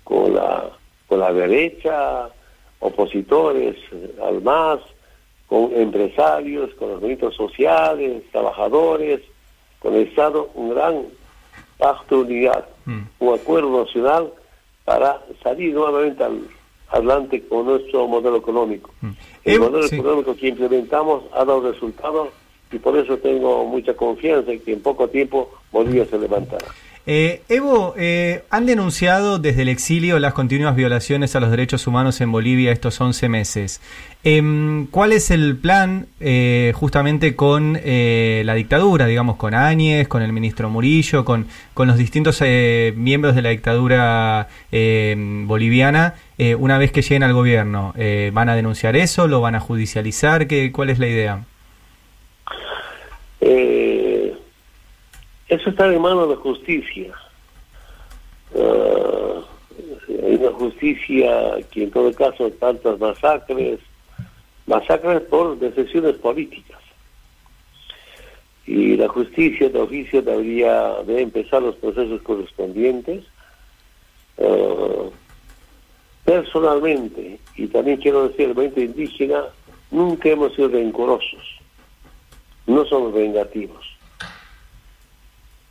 con 0.04 0.34
la, 0.34 0.70
con 1.06 1.20
la 1.20 1.30
derecha, 1.34 2.30
opositores 2.78 3.76
al 4.22 4.40
MAS, 4.40 4.80
con 5.48 5.74
empresarios, 5.74 6.72
con 6.74 6.90
los 6.90 6.96
movimientos 6.98 7.34
sociales, 7.34 8.22
trabajadores, 8.30 9.20
con 9.78 9.94
el 9.94 10.08
Estado, 10.08 10.50
un 10.54 10.70
gran 10.70 11.02
pacto 11.78 12.16
de 12.16 12.22
unidad, 12.22 12.68
mm. 12.84 13.00
un 13.20 13.34
acuerdo 13.34 13.84
nacional 13.84 14.32
para 14.84 15.20
salir 15.42 15.74
nuevamente 15.74 16.22
al, 16.22 16.42
adelante 16.90 17.42
con 17.46 17.66
nuestro 17.66 18.06
modelo 18.06 18.36
económico. 18.36 18.90
Mm. 19.00 19.10
El 19.44 19.60
modelo 19.60 19.86
económico 19.86 20.36
que 20.36 20.48
implementamos 20.48 21.24
ha 21.32 21.44
dado 21.44 21.72
resultados 21.72 22.28
y 22.70 22.78
por 22.78 22.96
eso 22.96 23.16
tengo 23.18 23.64
mucha 23.64 23.94
confianza 23.94 24.52
en 24.52 24.60
que 24.60 24.72
en 24.72 24.82
poco 24.82 25.08
tiempo 25.08 25.50
Bolivia 25.72 26.04
se 26.04 26.18
levantará. 26.18 26.66
Eh, 27.10 27.40
Evo, 27.48 27.94
eh, 27.96 28.42
han 28.50 28.66
denunciado 28.66 29.38
desde 29.38 29.62
el 29.62 29.70
exilio 29.70 30.18
las 30.18 30.34
continuas 30.34 30.76
violaciones 30.76 31.34
a 31.34 31.40
los 31.40 31.50
derechos 31.50 31.86
humanos 31.86 32.20
en 32.20 32.30
Bolivia 32.30 32.70
estos 32.70 33.00
11 33.00 33.30
meses. 33.30 33.80
Em, 34.24 34.86
¿Cuál 34.88 35.12
es 35.12 35.30
el 35.30 35.56
plan 35.56 36.08
eh, 36.20 36.72
justamente 36.74 37.34
con 37.34 37.72
la 37.72 38.54
dictadura, 38.54 39.06
digamos, 39.06 39.36
con 39.36 39.54
Áñez, 39.54 40.06
con 40.06 40.20
el 40.20 40.34
ministro 40.34 40.68
Murillo, 40.68 41.24
con, 41.24 41.46
con 41.72 41.88
los 41.88 41.96
distintos 41.96 42.42
miembros 42.42 43.34
de 43.34 43.40
la 43.40 43.48
dictadura 43.48 44.48
boliviana, 44.70 46.14
una 46.58 46.76
vez 46.76 46.92
que 46.92 47.00
lleguen 47.00 47.22
al 47.22 47.32
gobierno? 47.32 47.94
¿Van 48.32 48.50
a 48.50 48.54
denunciar 48.54 48.96
eso? 48.96 49.28
¿Lo 49.28 49.40
van 49.40 49.54
a 49.54 49.60
judicializar? 49.60 50.46
¿Qué, 50.46 50.72
¿Cuál 50.72 50.90
es 50.90 50.98
la 50.98 51.08
idea? 51.08 51.44
Eh, 53.40 53.87
eso 55.48 55.70
está 55.70 55.92
en 55.92 56.00
manos 56.00 56.28
de 56.28 56.36
justicia. 56.36 57.14
Uh, 58.54 59.42
una 60.08 60.50
justicia 60.52 61.56
que 61.70 61.84
en 61.84 61.90
todo 61.90 62.12
caso 62.12 62.50
tantas 62.52 62.98
masacres, 62.98 63.80
masacres 64.66 65.22
por 65.22 65.58
decisiones 65.58 66.16
políticas. 66.16 66.78
Y 68.66 68.96
la 68.96 69.08
justicia 69.08 69.68
de 69.68 69.80
oficio 69.80 70.20
debería 70.20 71.02
de 71.06 71.22
empezar 71.22 71.62
los 71.62 71.76
procesos 71.76 72.20
correspondientes. 72.22 73.24
Uh, 74.36 75.10
personalmente, 76.24 77.40
y 77.56 77.66
también 77.68 77.98
quiero 77.98 78.28
decir, 78.28 78.48
el 78.48 78.54
movimiento 78.54 78.80
indígena, 78.80 79.44
nunca 79.90 80.28
hemos 80.28 80.54
sido 80.54 80.68
rencorosos 80.68 81.58
no 82.68 82.84
somos 82.84 83.12
vengativos. 83.12 83.87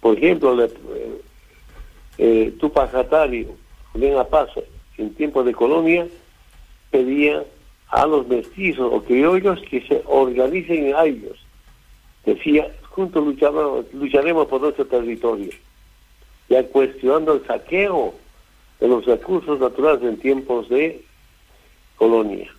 Por 0.07 0.17
ejemplo, 0.17 0.63
eh, 0.63 0.71
eh, 2.17 2.53
Tupac 2.61 2.95
Atari, 2.95 3.45
Julián 3.91 4.25
en 4.97 5.13
tiempos 5.15 5.45
de 5.45 5.51
colonia, 5.53 6.07
pedía 6.89 7.43
a 7.89 8.05
los 8.05 8.25
mestizos 8.25 8.89
o 8.89 9.03
criollos 9.03 9.59
que 9.69 9.81
se 9.81 10.01
organicen 10.05 10.95
a 10.95 11.03
ellos. 11.03 11.37
Decía, 12.25 12.73
juntos 12.83 13.21
lucharemos, 13.91 14.47
por 14.47 14.61
nuestro 14.61 14.85
territorio. 14.85 15.51
Ya 16.47 16.63
cuestionando 16.63 17.33
el 17.33 17.45
saqueo 17.45 18.13
de 18.79 18.87
los 18.87 19.03
recursos 19.03 19.59
naturales 19.59 20.03
en 20.03 20.19
tiempos 20.19 20.69
de 20.69 21.03
colonia. 21.97 22.49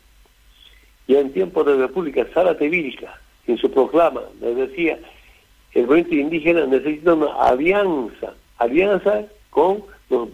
Y 1.06 1.16
en 1.16 1.32
tiempos 1.32 1.64
de 1.64 1.76
República 1.76 2.26
Saratevilca, 2.34 3.18
en 3.46 3.56
su 3.56 3.70
proclama, 3.70 4.20
les 4.38 4.54
decía, 4.54 4.98
el 5.78 5.86
movimiento 5.86 6.14
indígena 6.14 6.66
necesita 6.66 7.14
una 7.14 7.32
alianza, 7.34 8.34
alianza 8.58 9.24
con 9.50 9.84
los 10.10 10.28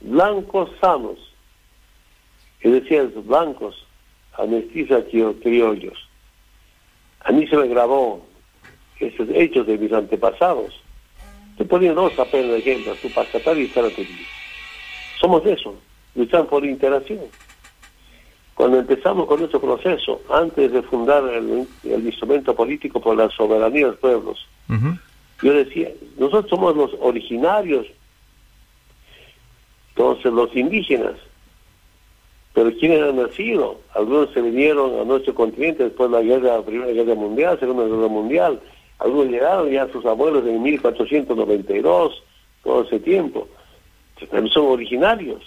blancos 0.00 0.70
sanos, 0.80 1.18
que 2.60 2.70
decían 2.70 3.12
los 3.14 3.26
blancos, 3.26 3.84
a 4.34 4.46
mestizos 4.46 5.04
criollos. 5.42 6.08
A 7.20 7.32
mí 7.32 7.46
se 7.48 7.56
me 7.56 7.66
grabó 7.66 8.24
esos 9.00 9.28
hechos 9.30 9.66
de 9.66 9.76
mis 9.76 9.92
antepasados. 9.92 10.80
Te 11.56 11.64
ponía 11.64 11.92
dos 11.92 12.16
apenas 12.18 12.52
de 12.52 12.58
ejemplo, 12.58 12.94
tu 13.02 13.10
pascatal 13.10 13.58
y 13.58 13.70
Somos 15.20 15.44
eso, 15.44 15.74
luchamos 16.14 16.48
por 16.48 16.64
interacción. 16.64 17.20
Cuando 18.58 18.80
empezamos 18.80 19.28
con 19.28 19.38
nuestro 19.38 19.60
proceso, 19.60 20.20
antes 20.28 20.72
de 20.72 20.82
fundar 20.82 21.22
el, 21.28 21.68
instrumento 21.84 22.56
político 22.56 23.00
por 23.00 23.16
la 23.16 23.30
soberanía 23.30 23.84
de 23.84 23.90
los 23.92 24.00
pueblos, 24.00 24.48
yo 25.40 25.52
decía, 25.52 25.92
nosotros 26.18 26.50
somos 26.50 26.74
los 26.74 26.90
originarios, 26.98 27.86
entonces 29.90 30.32
los 30.32 30.56
indígenas, 30.56 31.12
pero 32.52 32.72
¿quiénes 32.80 33.00
han 33.00 33.18
nacido? 33.18 33.78
Algunos 33.94 34.32
se 34.32 34.42
vinieron 34.42 35.02
a 35.02 35.04
nuestro 35.04 35.36
continente 35.36 35.84
después 35.84 36.10
de 36.10 36.16
la 36.16 36.22
guerra, 36.24 36.56
la 36.56 36.62
Primera 36.62 36.90
Guerra 36.90 37.14
Mundial, 37.14 37.60
Segunda 37.60 37.84
Guerra 37.84 38.08
Mundial, 38.08 38.60
algunos 38.98 39.28
llegaron 39.28 39.70
ya 39.70 39.84
a 39.84 39.92
sus 39.92 40.04
abuelos 40.04 40.44
en 40.44 40.60
1492, 40.60 42.24
todo 42.64 42.82
ese 42.82 42.98
tiempo, 42.98 43.46
también 44.18 44.52
son 44.52 44.66
originarios. 44.66 45.44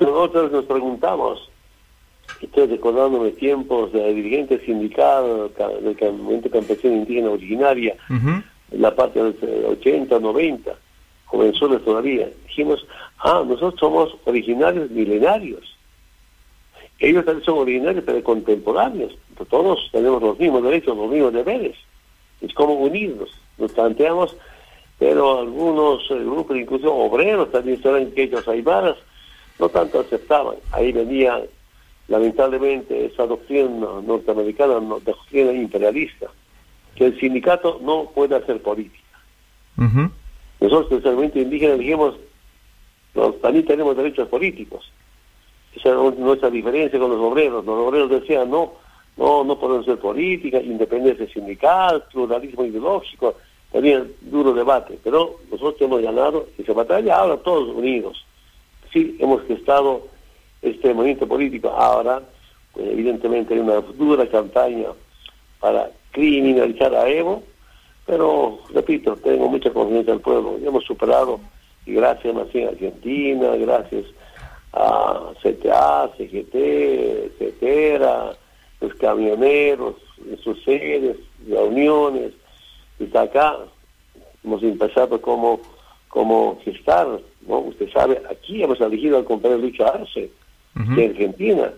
Nosotros 0.00 0.52
nos 0.52 0.64
preguntamos, 0.64 1.50
estoy 2.40 2.66
recordándome 2.66 3.30
tiempos 3.32 3.92
de 3.92 4.14
dirigente 4.14 4.58
sindical 4.64 5.50
del 5.56 6.12
movimiento 6.14 6.50
campesino 6.50 6.94
indígena 6.94 7.30
originaria, 7.30 7.96
en 8.08 8.82
la 8.82 8.94
parte 8.94 9.22
de 9.22 9.32
los 9.62 9.78
80, 9.78 10.18
90, 10.18 10.74
jovenzuelos 11.26 11.84
todavía, 11.84 12.28
dijimos, 12.46 12.86
ah, 13.18 13.44
nosotros 13.46 13.74
somos 13.78 14.16
originarios 14.24 14.90
milenarios. 14.90 15.76
Ellos 16.98 17.24
también 17.24 17.44
son 17.44 17.58
originarios, 17.58 18.04
pero 18.06 18.22
contemporáneos. 18.22 19.16
Todos 19.48 19.90
tenemos 19.92 20.22
los 20.22 20.38
mismos 20.38 20.62
derechos, 20.62 20.96
los 20.96 21.10
mismos 21.10 21.32
deberes. 21.32 21.76
Es 22.40 22.54
como 22.54 22.74
unirnos. 22.74 23.30
Nos 23.58 23.72
planteamos, 23.72 24.36
pero 24.98 25.40
algunos 25.40 26.08
grupos, 26.08 26.56
incluso 26.56 26.94
obreros, 26.94 27.50
también 27.50 27.82
serán 27.82 28.10
quechos 28.12 28.46
aymaras, 28.46 28.96
no 29.58 29.68
tanto 29.68 30.00
aceptaban. 30.00 30.56
Ahí 30.72 30.92
venía, 30.92 31.42
lamentablemente, 32.08 33.06
esa 33.06 33.26
doctrina 33.26 33.68
norteamericana, 34.04 34.74
doctrina 35.04 35.52
imperialista, 35.52 36.26
que 36.94 37.06
el 37.06 37.18
sindicato 37.18 37.80
no 37.82 38.10
puede 38.14 38.36
hacer 38.36 38.60
política. 38.62 39.02
Nosotros, 40.60 40.92
especialmente 40.92 41.40
indígenas, 41.40 41.78
dijimos, 41.78 42.14
también 43.42 43.66
tenemos 43.66 43.96
derechos 43.96 44.28
políticos. 44.28 44.90
Esa 45.74 45.90
es 45.90 46.18
nuestra 46.18 46.50
diferencia 46.50 46.98
con 46.98 47.10
los 47.10 47.20
obreros. 47.20 47.64
Los 47.64 47.78
obreros 47.88 48.10
decían, 48.10 48.50
no, 48.50 48.74
no, 49.16 49.44
no 49.44 49.58
podemos 49.58 49.86
hacer 49.86 49.98
política, 49.98 50.60
independencia 50.60 51.26
sindical, 51.28 52.04
pluralismo 52.12 52.64
ideológico, 52.64 53.34
tenían 53.72 54.08
duro 54.20 54.52
debate, 54.52 54.98
pero 55.02 55.40
nosotros 55.50 55.80
hemos 55.82 56.00
ganado 56.00 56.46
esa 56.56 56.72
batalla 56.72 57.16
ahora 57.16 57.36
todos 57.38 57.74
unidos 57.74 58.24
sí 58.94 59.16
hemos 59.20 59.42
gestado 59.42 60.06
este 60.62 60.94
movimiento 60.94 61.28
político. 61.28 61.68
Ahora, 61.68 62.22
pues, 62.72 62.88
evidentemente 62.88 63.52
hay 63.52 63.60
una 63.60 63.80
dura 63.80 64.26
campaña 64.28 64.88
para 65.60 65.90
criminalizar 66.12 66.94
a 66.94 67.06
Evo, 67.08 67.42
pero 68.06 68.60
repito, 68.72 69.16
tengo 69.16 69.48
mucha 69.48 69.70
confianza 69.70 70.12
en 70.12 70.16
el 70.16 70.22
pueblo. 70.22 70.56
Hemos 70.64 70.84
superado, 70.84 71.40
y 71.84 71.92
gracias 71.92 72.34
a 72.34 72.68
Argentina, 72.68 73.56
gracias 73.56 74.06
a 74.72 75.32
CTA, 75.42 76.10
CGT, 76.16 77.36
CETERA, 77.38 78.32
los 78.80 78.94
camioneros, 78.94 79.96
sus 80.42 80.62
sedes, 80.64 81.18
reuniones, 81.46 82.32
y 82.98 83.04
está 83.04 83.22
acá 83.22 83.58
hemos 84.44 84.62
empezado 84.62 85.20
como, 85.20 85.60
como 86.14 86.60
gestar 86.64 87.08
¿no? 87.48 87.58
Usted 87.58 87.90
sabe, 87.92 88.22
aquí 88.30 88.62
hemos 88.62 88.80
elegido 88.80 89.18
al 89.18 89.24
compañero 89.24 89.60
Lucho 89.60 89.84
Arce, 89.84 90.30
de 90.74 91.06
Argentina, 91.06 91.72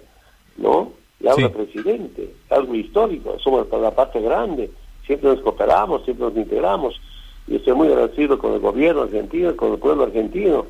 ¿no? 0.59 0.93
y 1.21 1.26
ahora 1.26 1.50
presidente, 1.50 2.31
algo 2.50 2.75
histórico, 2.75 3.38
somos 3.38 3.66
para 3.66 3.85
la 3.85 3.95
parte 3.95 4.21
grande, 4.21 4.71
siempre 5.07 5.31
nos 5.31 5.40
cooperamos, 5.40 6.05
siempre 6.05 6.26
nos 6.26 6.37
integramos, 6.37 7.00
y 7.49 7.57
estoy 7.57 7.75
muy 7.75 7.88
agradecido 7.88 8.38
con 8.38 8.52
el 8.52 8.61
gobierno 8.61 9.02
argentino, 9.02 9.57
con 9.57 9.73
el 9.73 9.78
pueblo 9.78 10.05
argentino, 10.05 10.66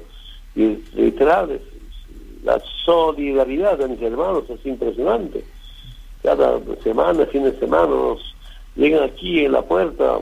y 0.54 0.78
literal, 0.94 1.60
la 2.44 2.62
solidaridad 2.84 3.78
de 3.78 3.88
mis 3.88 4.00
hermanos 4.00 4.44
es 4.48 4.64
impresionante. 4.64 5.44
Cada 6.22 6.60
semana, 6.82 7.26
fin 7.26 7.44
de 7.44 7.58
semana, 7.58 7.88
nos 7.88 8.34
llegan 8.76 9.02
aquí 9.02 9.44
en 9.44 9.52
la 9.52 9.62
puerta 9.62 10.20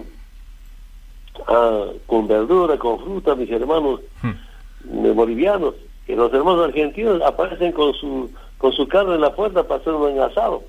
ah, 1.49 1.87
con 2.07 2.27
verdura, 2.27 2.79
con 2.79 2.99
fruta, 3.01 3.35
mis 3.35 3.51
hermanos 3.51 4.01
hmm. 4.23 5.15
bolivianos, 5.15 5.75
y 6.07 6.15
los 6.15 6.33
hermanos 6.33 6.67
argentinos 6.67 7.23
aparecen 7.23 7.73
con 7.73 7.93
su 7.95 8.31
con 8.59 8.73
su 8.73 8.89
carne 8.89 9.17
en 9.17 9.21
la 9.21 9.35
puerta 9.35 9.63
para 9.63 9.81
hacer 9.81 9.93
un 9.93 10.19
asado. 10.21 10.63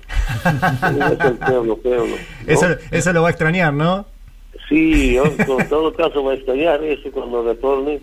eso, 2.46 2.66
eso 2.90 3.12
lo 3.14 3.22
va 3.22 3.28
a 3.28 3.30
extrañar, 3.30 3.72
¿no? 3.72 4.04
Sí, 4.68 5.14
yo 5.14 5.24
con 5.46 5.66
todo 5.68 5.94
caso 5.94 6.22
voy 6.22 6.34
a 6.34 6.36
extrañar 6.36 6.82
eso 6.84 7.10
cuando 7.10 7.42
retorne, 7.42 8.00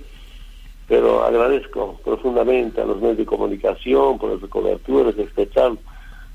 pero 0.88 1.24
agradezco 1.24 2.00
profundamente 2.04 2.82
a 2.82 2.86
los 2.86 3.00
medios 3.02 3.18
de 3.18 3.26
comunicación 3.26 4.18
por 4.18 4.32
las 4.32 4.50
coberturas, 4.50 5.16
especial 5.18 5.78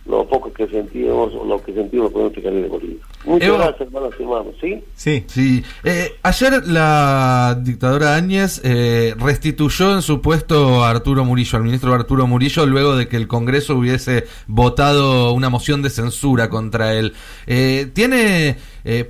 lo 0.08 0.26
poco 0.26 0.50
que 0.52 0.66
sentimos, 0.66 1.34
lo 1.34 1.62
que 1.62 1.72
sentimos 1.74 2.10
con 2.10 2.26
este 2.26 2.40
de 2.40 2.66
Bolivia. 2.66 2.96
Muchas 3.26 3.52
gracias, 3.52 3.80
hermanos 3.82 4.14
hermanos. 4.18 4.54
¿Sí? 4.58 4.82
Sí. 4.94 5.24
sí. 5.26 5.62
Eh, 5.84 6.16
ayer 6.22 6.66
la 6.66 7.60
dictadora 7.62 8.16
Áñez 8.16 8.62
eh, 8.64 9.14
restituyó 9.18 9.94
en 9.94 10.02
su 10.02 10.22
puesto 10.22 10.82
a 10.82 10.90
Arturo 10.90 11.26
Murillo, 11.26 11.58
al 11.58 11.64
ministro 11.64 11.92
Arturo 11.92 12.26
Murillo, 12.26 12.64
luego 12.64 12.96
de 12.96 13.06
que 13.06 13.16
el 13.16 13.28
Congreso 13.28 13.76
hubiese 13.76 14.24
votado 14.46 15.32
una 15.32 15.50
moción 15.50 15.82
de 15.82 15.90
censura 15.90 16.48
contra 16.48 16.94
él. 16.94 17.12
Eh, 17.46 17.90
¿Tiene 17.92 18.56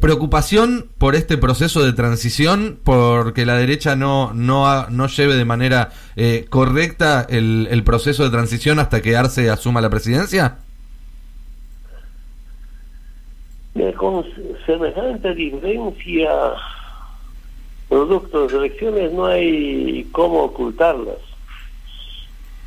preocupación 0.01 0.89
por 0.99 1.15
este 1.15 1.39
proceso 1.39 1.85
de 1.85 1.93
transición, 1.93 2.81
porque 2.83 3.47
la 3.47 3.55
derecha 3.55 3.95
no, 3.95 4.33
no, 4.35 4.89
no 4.89 5.07
lleve 5.07 5.37
de 5.37 5.45
manera 5.45 5.91
correcta 6.49 7.25
el, 7.29 7.69
el 7.71 7.85
proceso 7.85 8.25
de 8.25 8.31
transición 8.31 8.81
hasta 8.81 9.01
que 9.01 9.17
Arce 9.17 9.49
asuma 9.51 9.81
la 9.81 9.89
presidencia? 9.89 10.59
Con 13.95 14.25
semejante 14.67 15.35
diferencia 15.35 16.31
producto 17.89 18.47
de 18.47 18.57
elecciones 18.59 19.13
no 19.13 19.27
hay 19.27 20.07
cómo 20.13 20.45
ocultarlas. 20.45 21.19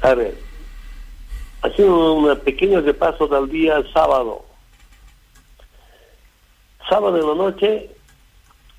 A 0.01 0.16
ver, 0.16 0.36
haciendo 1.62 2.13
un 2.16 2.40
pequeño 2.40 2.82
repaso 2.82 3.28
del 3.28 3.50
día 3.50 3.84
sábado. 3.94 4.44
Sábado 6.90 7.18
en 7.18 7.28
la 7.28 7.36
noche, 7.36 7.90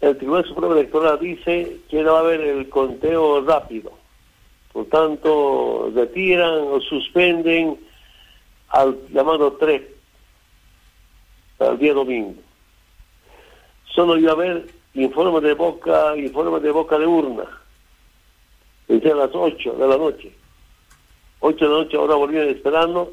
el 0.01 0.17
Tribunal 0.17 0.45
Supremo 0.45 0.73
Electoral 0.73 1.19
dice 1.21 1.79
que 1.89 2.03
no 2.03 2.13
va 2.13 2.19
a 2.19 2.23
haber 2.23 2.41
el 2.41 2.69
conteo 2.69 3.41
rápido. 3.43 3.93
Por 4.73 4.87
tanto, 4.87 5.93
retiran 5.95 6.59
o 6.73 6.81
suspenden 6.81 7.79
al 8.69 8.99
llamado 9.11 9.53
3 9.53 9.92
el 11.71 11.79
día 11.79 11.95
domingo. 11.95 12.35
Solo 13.87 14.17
iba 14.17 14.31
a 14.31 14.35
haber 14.35 14.67
informe 14.95 15.41
de 15.41 15.55
boca, 15.55 16.17
informe 16.17 16.61
de 16.61 16.71
boca 16.71 16.99
de 16.99 17.07
urna. 17.07 17.45
Desde 18.89 19.15
las 19.15 19.31
8 19.33 19.73
de 19.75 19.89
la 19.89 19.97
noche. 19.97 20.33
8 21.41 21.65
de 21.65 21.71
la 21.71 21.77
noche 21.79 21.97
ahora 21.97 22.15
volvían 22.15 22.49
esperando, 22.49 23.13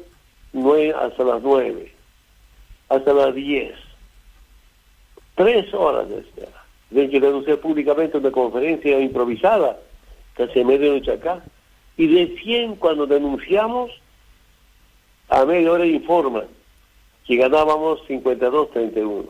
9 0.52 0.94
hasta 0.98 1.24
las 1.24 1.42
9, 1.42 1.92
hasta 2.88 3.12
las 3.12 3.34
10. 3.34 3.74
Tres 5.34 5.74
horas 5.74 6.08
de 6.08 6.18
espera. 6.18 6.64
De 6.90 7.08
que 7.08 7.20
denunciar 7.20 7.58
públicamente 7.58 8.18
una 8.18 8.30
conferencia 8.30 8.98
improvisada, 9.00 9.78
casi 10.34 10.60
a 10.60 10.64
medianoche 10.64 11.12
acá. 11.12 11.42
Y 11.96 12.08
recién 12.08 12.76
cuando 12.76 13.06
denunciamos, 13.06 13.90
a 15.28 15.44
media 15.44 15.72
hora 15.72 15.86
informan 15.86 16.59
que 17.30 17.36
ganábamos 17.36 18.00
52-31. 18.08 19.24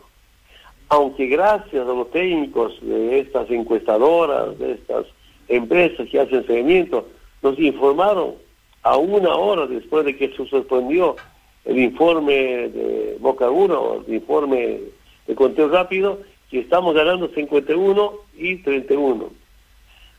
Aunque 0.89 1.27
gracias 1.27 1.87
a 1.87 1.93
los 1.93 2.09
técnicos 2.09 2.73
de 2.81 3.19
estas 3.19 3.47
encuestadoras, 3.51 4.57
de 4.57 4.71
estas 4.71 5.05
empresas 5.47 6.09
que 6.09 6.19
hacen 6.19 6.47
seguimiento, 6.47 7.07
nos 7.43 7.59
informaron 7.59 8.33
a 8.81 8.97
una 8.97 9.35
hora 9.35 9.67
después 9.67 10.03
de 10.05 10.17
que 10.17 10.29
se 10.29 10.47
suspendió 10.47 11.15
el 11.63 11.77
informe 11.77 12.33
de 12.69 13.17
Boca 13.19 13.51
1, 13.51 14.05
el 14.07 14.13
informe 14.15 14.79
de 15.27 15.35
conteo 15.35 15.69
rápido, 15.69 16.21
que 16.49 16.57
estamos 16.57 16.95
ganando 16.95 17.27
51 17.27 18.13
y 18.35 18.55
31. 18.63 19.29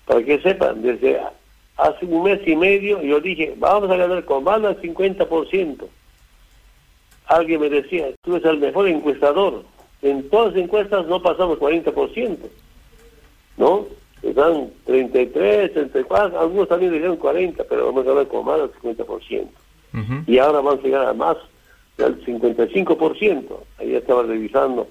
Para 0.07 0.23
que 0.23 0.41
sepan, 0.41 0.83
desde 0.83 1.21
hace 1.79 2.07
un 2.07 2.23
mes 2.23 2.47
y 2.47 2.55
medio 2.55 3.03
yo 3.03 3.21
dije, 3.21 3.55
vamos 3.57 3.91
a 3.91 3.97
ganar 3.97 4.25
con 4.25 4.45
más 4.45 4.63
del 4.63 4.81
50% 4.81 5.89
alguien 7.27 7.61
me 7.61 7.71
decía, 7.71 8.09
tú 8.23 8.37
eres 8.37 8.51
el 8.51 8.59
mejor 8.59 8.89
encuestador. 8.89 9.65
En 10.03 10.29
todas 10.31 10.55
las 10.55 10.65
encuestas 10.65 11.07
no 11.07 11.23
pasamos 11.23 11.59
40%, 11.59 12.39
¿no? 13.57 13.87
Están 14.23 14.71
33, 14.87 15.73
34, 15.73 16.41
algunos 16.41 16.69
también 16.69 16.93
dijeron 16.93 17.17
40, 17.17 17.65
pero 17.65 17.87
vamos 17.87 18.07
a 18.07 18.11
hablar 18.11 18.29
con 18.29 18.45
más 18.45 18.59
del 18.59 18.73
50%. 18.73 19.47
Y 20.27 20.39
ahora 20.39 20.61
vamos 20.61 20.81
a 20.81 20.83
llegar 20.83 21.07
a 21.07 21.13
más 21.13 21.37
del 21.99 22.25
55%. 22.25 23.45
Ahí 23.79 23.95
estaba 23.95 24.23
revisando 24.23 24.89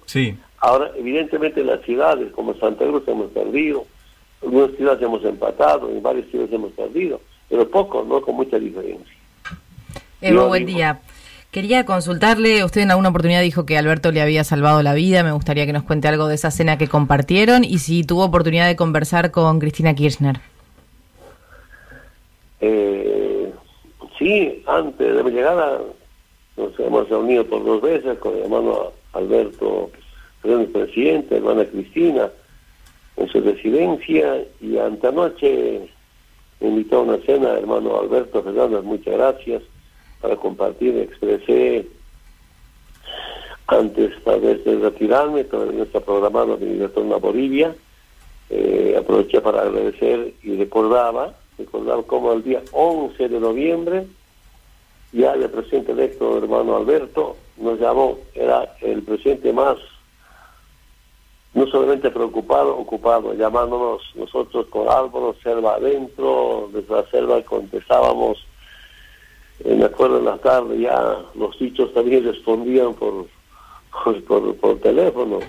Sí. 0.09 0.35
Ahora, 0.57 0.89
evidentemente, 0.97 1.61
en 1.61 1.67
las 1.67 1.81
ciudades 1.81 2.31
como 2.31 2.55
Santa 2.55 2.83
Cruz 2.83 3.03
hemos 3.05 3.29
perdido, 3.29 3.85
en 4.41 4.47
algunas 4.47 4.75
ciudades 4.75 5.03
hemos 5.03 5.23
empatado, 5.23 5.87
en 5.87 6.01
varias 6.01 6.25
ciudades 6.31 6.51
hemos 6.51 6.71
perdido, 6.71 7.21
pero 7.47 7.69
poco, 7.69 8.03
no 8.03 8.19
con 8.19 8.35
mucha 8.35 8.57
diferencia. 8.57 9.13
Evo, 10.19 10.47
buen 10.47 10.65
día. 10.65 11.01
Quería 11.51 11.85
consultarle, 11.85 12.63
usted 12.63 12.81
en 12.81 12.89
alguna 12.89 13.09
oportunidad 13.09 13.43
dijo 13.43 13.67
que 13.67 13.77
Alberto 13.77 14.11
le 14.11 14.21
había 14.21 14.43
salvado 14.43 14.81
la 14.81 14.95
vida, 14.95 15.23
me 15.23 15.31
gustaría 15.31 15.67
que 15.67 15.73
nos 15.73 15.83
cuente 15.83 16.07
algo 16.07 16.27
de 16.27 16.33
esa 16.33 16.49
cena 16.49 16.79
que 16.79 16.87
compartieron 16.87 17.63
y 17.63 17.77
si 17.77 18.03
tuvo 18.03 18.25
oportunidad 18.25 18.65
de 18.65 18.75
conversar 18.75 19.29
con 19.29 19.59
Cristina 19.59 19.93
Kirchner. 19.93 20.39
Eh, 22.61 23.53
sí, 24.17 24.63
antes 24.65 25.15
de 25.15 25.23
mi 25.23 25.29
llegada 25.29 25.79
nos 26.57 26.79
hemos 26.79 27.07
reunido 27.07 27.45
por 27.45 27.63
dos 27.63 27.79
veces 27.79 28.17
con 28.17 28.33
mi 28.33 28.41
hermano 28.41 28.98
Alberto 29.13 29.91
el 30.43 30.67
presidente, 30.67 31.35
hermana 31.35 31.65
Cristina, 31.65 32.29
en 33.17 33.27
su 33.27 33.41
residencia 33.41 34.45
y 34.61 34.77
antenoche 34.77 35.89
me 36.59 36.67
invitó 36.67 36.97
a 36.97 37.01
una 37.01 37.17
cena, 37.19 37.57
hermano 37.57 37.99
Alberto 37.99 38.41
Fernández, 38.43 38.83
muchas 38.83 39.15
gracias, 39.15 39.63
para 40.21 40.35
compartir, 40.35 40.97
expresé 40.97 41.87
antes 43.67 44.11
tal 44.23 44.41
vez 44.41 44.63
de 44.65 44.77
retirarme, 44.77 45.43
todavía 45.43 45.83
está 45.83 45.99
programado 45.99 46.57
mi 46.57 46.79
retorno 46.79 47.15
a 47.15 47.19
Bolivia, 47.19 47.75
eh, 48.49 48.95
aproveché 48.97 49.41
para 49.41 49.61
agradecer 49.61 50.33
y 50.41 50.55
recordaba, 50.55 51.35
recordaba 51.57 52.01
como 52.03 52.33
el 52.33 52.43
día 52.43 52.61
11 52.71 53.29
de 53.29 53.39
noviembre, 53.39 54.07
ya 55.11 55.33
el 55.33 55.49
presidente 55.49 55.91
electo, 55.91 56.37
hermano 56.37 56.77
Alberto, 56.77 57.35
nos 57.57 57.79
llamó, 57.79 58.19
era 58.35 58.75
el 58.81 59.01
presidente 59.03 59.51
más, 59.51 59.77
no 61.53 61.65
solamente 61.67 62.11
preocupado, 62.11 62.77
ocupado, 62.77 63.33
llamándonos 63.33 64.01
nosotros 64.15 64.67
con 64.67 64.87
Álvaro, 64.87 65.35
selva 65.41 65.75
adentro, 65.75 66.69
desde 66.71 66.93
la 66.93 67.05
selva 67.07 67.41
contestábamos, 67.41 68.45
eh, 69.63 69.75
me 69.75 69.85
acuerdo 69.85 70.19
en 70.19 70.25
la 70.25 70.37
tarde 70.37 70.79
ya 70.79 71.17
los 71.35 71.57
dichos 71.59 71.93
también 71.93 72.23
respondían 72.23 72.93
por, 72.93 73.25
por, 74.27 74.55
por 74.55 74.79
teléfono 74.79 75.39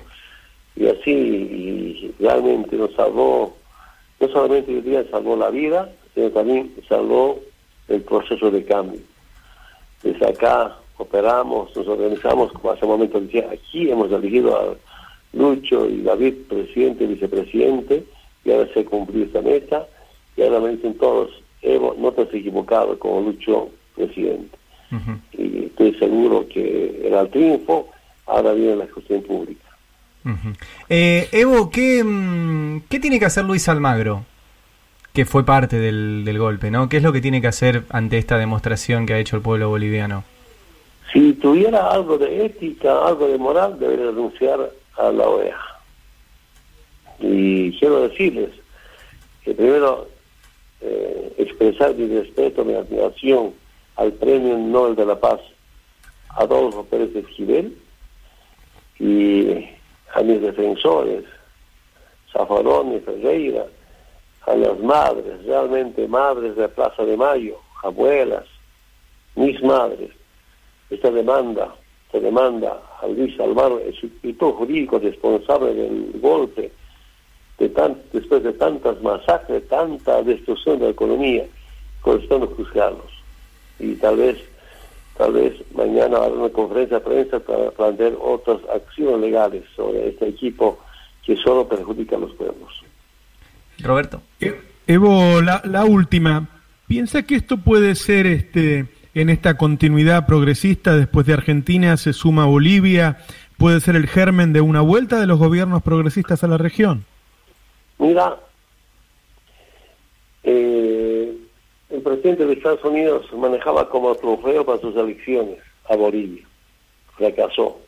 y 0.75 0.87
así 0.87 1.13
y 1.13 2.15
realmente 2.19 2.77
nos 2.77 2.93
salvó, 2.95 3.55
no 4.19 4.29
solamente 4.29 4.73
el 4.73 4.83
día 4.83 5.05
salvó 5.11 5.37
la 5.37 5.51
vida, 5.51 5.93
sino 6.15 6.31
también 6.31 6.75
salvó 6.89 7.39
el 7.89 8.01
proceso 8.03 8.51
de 8.51 8.65
cambio. 8.65 9.01
Desde 10.03 10.27
acá 10.27 10.77
operamos, 10.97 11.75
nos 11.77 11.87
organizamos, 11.89 12.53
como 12.53 12.71
hace 12.71 12.85
un 12.85 12.93
momento 12.93 13.21
decía, 13.21 13.49
aquí 13.53 13.91
hemos 13.91 14.11
elegido 14.13 14.57
a 14.57 14.77
Lucho 15.33 15.89
y 15.89 16.03
David, 16.03 16.35
presidente 16.49 17.05
y 17.05 17.09
vicepresidente, 17.09 18.05
y 18.45 18.51
ahora 18.51 18.69
se 18.75 18.85
cumplió 18.85 19.25
esta 19.25 19.43
meta, 19.43 19.87
y 20.37 20.43
ahora 20.43 20.61
me 20.61 20.71
dicen 20.71 20.95
todos, 20.99 21.31
Evo, 21.63 21.95
no 21.99 22.13
te 22.13 22.23
has 22.23 22.33
equivocado 22.33 22.99
como 22.99 23.21
Lucho, 23.21 23.69
presidente. 23.95 24.57
Y 25.33 25.67
estoy 25.67 25.95
seguro 25.95 26.49
que 26.49 27.03
era 27.05 27.21
el 27.21 27.31
triunfo, 27.31 27.89
ahora 28.27 28.53
viene 28.53 28.77
la 28.77 28.87
gestión 28.89 29.23
pública. 29.23 29.69
Eh, 30.89 31.29
Evo, 31.33 31.71
¿qué, 31.71 32.03
mm, 32.05 32.83
¿qué 32.89 32.99
tiene 32.99 33.19
que 33.19 33.27
hacer 33.27 33.45
Luis 33.45 33.69
Almagro? 33.69 34.25
Que 35.13 35.25
fue 35.25 35.45
parte 35.45 35.79
del, 35.79 36.25
del 36.25 36.39
golpe, 36.39 36.71
¿no? 36.71 36.89
¿Qué 36.89 36.99
es 36.99 37.03
lo 37.03 37.13
que 37.13 37.21
tiene 37.21 37.41
que 37.41 37.49
hacer 37.49 37.85
ante 37.91 38.19
esta 38.19 38.39
demostración 38.39 39.07
que 39.07 39.15
ha 39.15 39.19
hecho 39.19 39.37
el 39.37 39.43
pueblo 39.43 39.69
boliviano? 39.69 40.25
Si 41.13 41.33
tuviera 41.35 41.91
algo 41.91 42.19
de 42.19 42.47
ética, 42.47 43.07
algo 43.07 43.27
de 43.27 43.37
moral, 43.37 43.79
debería 43.81 44.07
renunciar 44.07 44.71
a 44.97 45.11
la 45.11 45.29
OEA. 45.29 45.59
Y 47.19 47.77
quiero 47.79 48.09
decirles 48.09 48.51
que 49.45 49.55
primero 49.55 50.09
eh, 50.81 51.35
expresar 51.39 51.95
mi 51.95 52.07
respeto, 52.07 52.65
mi 52.65 52.75
admiración 52.75 53.53
al 53.97 54.13
Premio 54.13 54.57
Nobel 54.57 54.95
de 54.95 55.07
la 55.07 55.19
Paz 55.19 55.41
Adolfo 56.31 56.85
Pérez 56.85 57.15
Esquivel 57.15 57.77
y 58.99 59.67
a 60.15 60.23
mis 60.23 60.41
defensores, 60.41 61.25
Zafarón 62.33 62.95
y 62.95 63.01
Ferreira, 63.01 63.67
a 64.47 64.55
las 64.55 64.79
madres, 64.81 65.45
realmente 65.45 66.09
madres 66.09 66.57
de 66.57 66.69
Plaza 66.69 67.05
de 67.05 67.17
Mayo, 67.17 67.57
abuelas, 67.83 68.47
mis 69.35 69.63
madres, 69.63 70.11
esta 70.91 71.11
demanda, 71.11 71.75
se 72.11 72.21
demanda 72.21 72.81
a 73.01 73.07
Luis 73.07 73.39
Alvaro, 73.39 73.79
el 73.79 73.95
sustituto 73.95 74.53
jurídico 74.53 74.99
responsable 74.99 75.75
del 75.75 76.21
golpe, 76.21 76.73
de 77.59 77.69
tan, 77.69 77.97
después 78.13 78.43
de 78.43 78.53
tantas 78.55 79.01
masacres, 79.03 79.69
tanta 79.69 80.23
destrucción 80.23 80.79
de 80.79 80.87
la 80.87 80.91
economía, 80.91 81.47
corresponde 82.01 82.47
juzgarlos. 82.49 83.13
Y 83.79 83.95
tal 83.97 84.17
vez, 84.17 84.39
tal 85.17 85.33
vez 85.35 85.55
mañana 85.75 86.17
habrá 86.17 86.41
una 86.41 86.49
conferencia 86.49 86.99
de 86.99 87.05
prensa 87.05 87.39
para 87.41 87.71
plantear 87.71 88.15
otras 88.21 88.59
acciones 88.75 89.21
legales 89.21 89.65
sobre 89.77 90.09
este 90.09 90.29
equipo 90.29 90.79
que 91.25 91.37
solo 91.37 91.69
perjudica 91.69 92.17
a 92.17 92.21
los 92.21 92.33
pueblos. 92.35 92.83
Roberto. 93.83 94.23
E-, 94.41 94.61
Evo, 94.87 95.41
la, 95.41 95.63
la 95.65 95.85
última. 95.85 96.49
¿Piensa 96.87 97.23
que 97.23 97.37
esto 97.37 97.59
puede 97.59 97.95
ser 97.95 98.27
este 98.27 98.89
en 99.15 99.29
esta 99.29 99.57
continuidad 99.57 100.27
progresista 100.27 100.97
después 100.97 101.27
de 101.27 101.35
Argentina 101.35 101.97
se 101.97 102.13
suma 102.13 102.47
Bolivia, 102.47 103.19
puede 103.59 103.81
ser 103.81 103.97
el 103.97 104.07
germen 104.07 104.53
de 104.53 104.61
una 104.61 104.81
vuelta 104.81 105.21
de 105.21 105.27
los 105.27 105.39
gobiernos 105.39 105.83
progresistas 105.83 106.45
a 106.45 106.49
la 106.49 106.59
región? 106.59 107.05
Mira, 107.99 108.37
eh, 110.45 111.37
el 111.91 112.03
presidente 112.03 112.47
de 112.47 112.53
Estados 112.55 112.85
Unidos 112.85 113.27
manejaba 113.35 113.89
como 113.89 114.15
trofeo 114.15 114.65
para 114.65 114.81
sus 114.81 114.97
elecciones 114.97 115.59
a 115.89 115.97
Bolivia, 115.97 116.47
fracasó. 117.17 117.79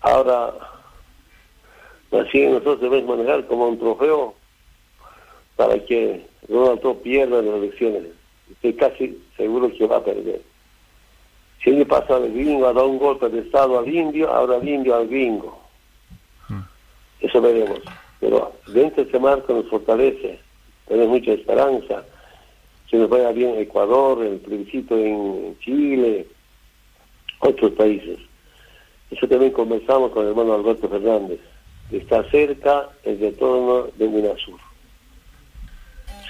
Ahora, 0.00 0.52
así 2.12 2.46
nosotros 2.46 2.80
debemos 2.80 3.16
manejar 3.16 3.46
como 3.46 3.68
un 3.68 3.78
trofeo 3.78 4.34
para 5.56 5.78
que 5.84 6.26
Donald 6.48 6.80
Trump 6.80 7.02
pierda 7.02 7.42
las 7.42 7.54
elecciones 7.54 8.22
estoy 8.52 8.74
casi 8.74 9.18
seguro 9.36 9.72
que 9.72 9.86
va 9.86 9.96
a 9.96 10.04
perder. 10.04 10.40
Si 11.62 11.70
le 11.70 11.86
pasa 11.86 12.16
al 12.16 12.32
gringo, 12.32 12.66
ha 12.66 12.72
dado 12.72 12.88
un 12.88 12.98
golpe 12.98 13.28
de 13.28 13.40
Estado 13.40 13.78
al 13.78 13.88
indio, 13.88 14.30
ahora 14.32 14.56
el 14.56 14.68
indio 14.68 14.96
al 14.96 15.08
gringo. 15.08 15.60
Hmm. 16.48 16.62
Eso 17.20 17.40
veremos. 17.40 17.80
Pero 18.20 18.52
dentro 18.68 19.02
de 19.02 19.08
ese 19.08 19.18
marco 19.18 19.52
nos 19.52 19.68
fortalece, 19.68 20.38
tenemos 20.86 21.20
mucha 21.20 21.32
esperanza. 21.32 22.04
que 22.88 22.98
nos 22.98 23.08
vaya 23.08 23.32
bien 23.32 23.58
Ecuador, 23.58 24.22
el 24.22 24.38
plebiscito 24.38 24.98
en 24.98 25.56
Chile, 25.60 26.26
otros 27.38 27.72
países. 27.72 28.18
Eso 29.10 29.26
también 29.26 29.52
conversamos 29.52 30.10
con 30.12 30.24
el 30.24 30.30
hermano 30.30 30.54
Alberto 30.54 30.88
Fernández. 30.88 31.40
Está 31.90 32.22
cerca 32.30 32.90
el 33.04 33.18
retorno 33.18 33.88
de 33.96 34.06
UNASUR. 34.06 34.71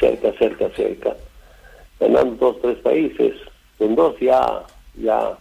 Cerca, 0.02 0.32
cerca, 0.38 0.68
cerca. 0.70 1.16
Ganando 2.00 2.34
dos 2.34 2.60
tres 2.60 2.78
países. 2.78 3.34
Con 3.78 3.94
dos 3.94 4.18
ya 4.20 4.64
ya 4.96 5.38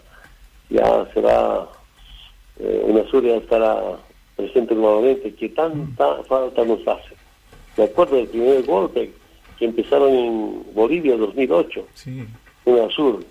ya 0.70 1.06
será 1.14 1.68
eh, 2.60 2.82
una 2.86 3.04
Suria 3.10 3.38
estará 3.38 3.98
presente 4.36 4.76
nuevamente. 4.76 5.34
Que 5.34 5.50
tanta 5.50 6.24
falta 6.26 6.64
nos 6.64 6.88
hace 6.88 7.22
me 7.78 7.86
acuerdo 7.86 8.18
del 8.18 8.28
primer 8.28 8.64
golpe 8.64 9.12
que 9.58 9.66
empezaron 9.66 10.14
en 10.14 10.64
Bolivia 10.74 11.14
en 11.14 11.22
2008 11.22 11.88
sí. 11.94 12.26
Sur. 12.96 13.24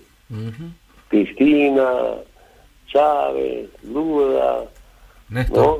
Cristina 1.09 1.89
Chávez 2.87 3.69
Lula 3.83 4.65
¿no? 5.29 5.79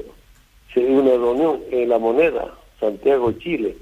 una 0.75 1.11
reunión 1.11 1.59
en 1.71 1.89
la 1.89 1.97
moneda 1.97 2.53
Santiago 2.79 3.31
Chile. 3.33 3.75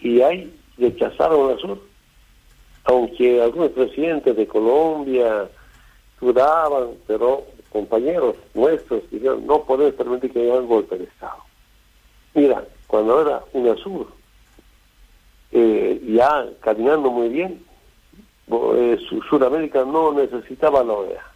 Y 0.00 0.20
ahí 0.20 0.52
rechazaron 0.80 1.58
Sur 1.58 1.78
aunque 2.84 3.42
algunos 3.42 3.70
presidentes 3.70 4.36
de 4.36 4.46
Colombia 4.46 5.48
dudaban, 6.20 6.90
pero 7.06 7.44
compañeros 7.70 8.36
nuestros 8.54 9.08
dijeron, 9.10 9.46
no 9.46 9.62
podemos 9.62 9.94
permitir 9.94 10.32
que 10.32 10.40
haya 10.40 10.60
un 10.60 10.66
golpe 10.68 10.98
de 10.98 11.04
Estado. 11.04 11.36
Mira, 12.34 12.64
cuando 12.86 13.20
era 13.20 13.42
UNASUR, 13.52 14.08
eh, 15.52 16.00
ya 16.06 16.46
caminando 16.60 17.10
muy 17.10 17.28
bien, 17.28 17.64
eh, 18.76 18.98
Sudamérica 19.28 19.84
no 19.84 20.12
necesitaba 20.12 20.82
la 20.82 20.92
OEA. 20.92 21.26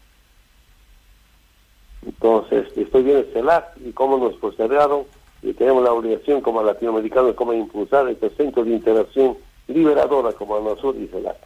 Entonces, 2.07 2.66
estoy 2.76 3.02
bien 3.02 3.26
CELAC 3.33 3.76
y 3.85 3.92
cómo 3.92 4.18
nos 4.18 4.35
postergaron 4.35 5.04
y 5.44 5.52
tenemos 5.52 5.85
la 5.85 5.92
obligación 5.92 6.40
como 6.40 6.62
latinoamericanos 6.62 7.28
de 7.28 7.35
cómo 7.35 7.52
impulsar 7.52 8.09
este 8.09 8.30
centro 8.30 8.64
de 8.64 8.70
interacción 8.70 9.37
liberadora 9.68 10.33
como 10.33 10.57
ANASUR 10.57 10.96
y 10.96 11.07
CELAC. 11.09 11.37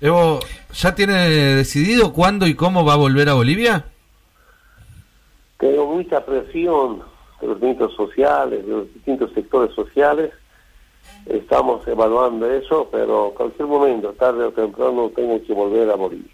Evo, 0.00 0.40
¿ya 0.72 0.94
tiene 0.94 1.14
decidido 1.54 2.12
cuándo 2.12 2.46
y 2.46 2.54
cómo 2.54 2.84
va 2.84 2.94
a 2.94 2.96
volver 2.96 3.28
a 3.28 3.34
Bolivia? 3.34 3.84
Tengo 5.58 5.86
mucha 5.86 6.24
presión 6.24 7.02
de 7.40 7.46
los 7.46 7.56
movimientos 7.58 7.94
sociales, 7.94 8.66
de 8.66 8.72
los 8.72 8.94
distintos 8.94 9.32
sectores 9.32 9.74
sociales. 9.74 10.32
Estamos 11.26 11.86
evaluando 11.86 12.50
eso, 12.50 12.88
pero 12.90 13.28
en 13.28 13.34
cualquier 13.34 13.68
momento, 13.68 14.12
tarde 14.14 14.44
o 14.44 14.50
temprano, 14.50 15.12
tengo 15.14 15.40
que 15.44 15.52
volver 15.52 15.88
a 15.90 15.94
Bolivia. 15.94 16.32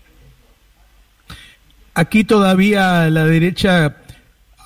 Aquí 1.95 2.25
todavía 2.25 3.11
la 3.11 3.25
derecha, 3.25 3.97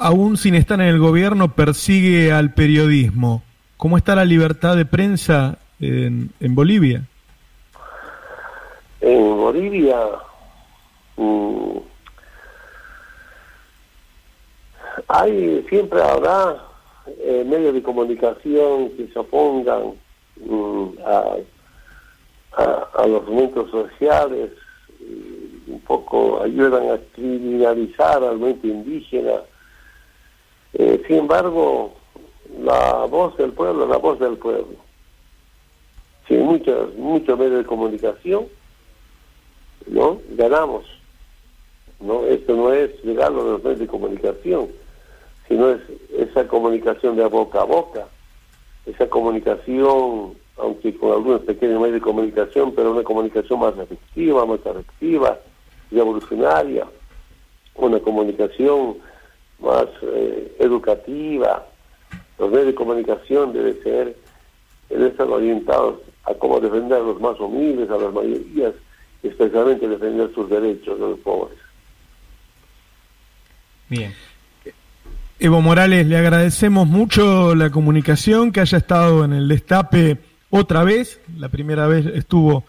aún 0.03 0.37
sin 0.37 0.55
estar 0.55 0.81
en 0.81 0.89
el 0.89 0.99
gobierno, 0.99 1.55
persigue 1.55 2.33
al 2.33 2.53
periodismo. 2.53 3.43
¿Cómo 3.77 3.97
está 3.97 4.15
la 4.15 4.25
libertad 4.25 4.77
de 4.77 4.85
prensa 4.85 5.59
en, 5.81 6.31
Bolivia? 6.41 7.03
En 9.01 9.37
Bolivia 9.37 9.97
mm, 11.17 11.79
hay 15.09 15.65
siempre 15.69 16.03
habrá 16.03 16.57
eh, 17.19 17.45
medios 17.47 17.75
de 17.75 17.83
comunicación 17.83 18.91
que 18.91 19.09
se 19.13 19.19
opongan 19.19 19.95
mm, 20.37 20.89
a, 21.05 23.07
los 23.07 23.25
movimientos 23.25 23.71
sociales, 23.71 24.51
un 25.67 25.81
poco 25.81 26.43
ayudan 26.43 26.91
a 26.91 26.99
criminalizar 27.15 28.23
al 28.23 28.39
movimiento 28.39 28.67
indígena. 28.69 29.33
Eh, 30.75 31.03
sin 31.07 31.17
embargo, 31.17 31.93
la 32.61 33.07
voz 33.07 33.37
del 33.37 33.53
pueblo, 33.53 33.87
la 33.87 33.99
voz 33.99 34.19
del 34.19 34.37
pueblo 34.37 34.83
sin 36.29 36.45
muchos 36.45 36.95
muchos 36.97 37.39
medios 37.39 37.59
de 37.59 37.65
comunicación, 37.65 38.47
¿no? 39.87 40.21
Ganamos. 40.31 40.85
¿no? 42.01 42.25
Esto 42.27 42.57
no 42.57 42.73
es 42.73 42.91
llegar 43.05 43.29
a 43.29 43.31
los 43.31 43.63
medios 43.63 43.81
de 43.81 43.87
comunicación, 43.87 44.69
sino 45.49 45.71
es 45.71 45.81
esa 46.17 46.47
comunicación 46.49 47.17
de 47.17 47.27
boca 47.27 47.61
a 47.61 47.65
boca, 47.65 48.07
esa 48.87 49.09
comunicación, 49.09 50.35
aunque 50.57 50.97
con 50.97 51.13
algunos 51.13 51.43
pequeños 51.43 51.81
medios 51.81 51.95
de 51.95 52.01
comunicación, 52.01 52.73
pero 52.75 52.93
una 52.93 53.03
comunicación 53.03 53.61
más 53.61 53.77
efectiva, 53.79 54.45
más 54.47 54.61
efectiva, 54.65 55.39
revolucionaria, 55.91 56.87
una 57.75 58.01
comunicación 58.01 58.97
más 59.63 59.87
eh, 60.03 60.57
educativa. 60.59 61.67
Los 62.39 62.51
medios 62.51 62.67
de 62.67 62.75
comunicación 62.75 63.53
deben 63.53 63.83
ser, 63.83 64.17
deben 64.89 65.07
estar 65.07 65.29
orientados 65.29 66.01
a 66.25 66.35
cómo 66.35 66.61
defender 66.61 66.99
a 66.99 67.05
los 67.05 67.21
más 67.21 67.39
humildes, 67.41 67.91
a 67.91 67.99
las 67.99 68.13
mayorías, 68.13 68.75
especialmente 69.23 69.89
defender 69.89 70.33
sus 70.35 70.49
derechos 70.49 70.99
de 70.99 71.07
los 71.07 71.19
pobres. 71.21 71.59
Bien. 73.89 74.13
Evo 75.39 75.61
Morales, 75.61 76.07
le 76.07 76.17
agradecemos 76.17 76.87
mucho 76.87 77.57
la 77.57 77.71
comunicación, 77.71 78.53
que 78.53 78.61
haya 78.61 78.79
estado 78.79 79.25
en 79.25 79.33
el 79.33 79.49
destape 79.49 80.19
otra 80.51 80.85
vez. 80.85 81.21
La 81.37 81.49
primera 81.49 81.89
vez 81.89 82.07
estuvo, 82.07 82.65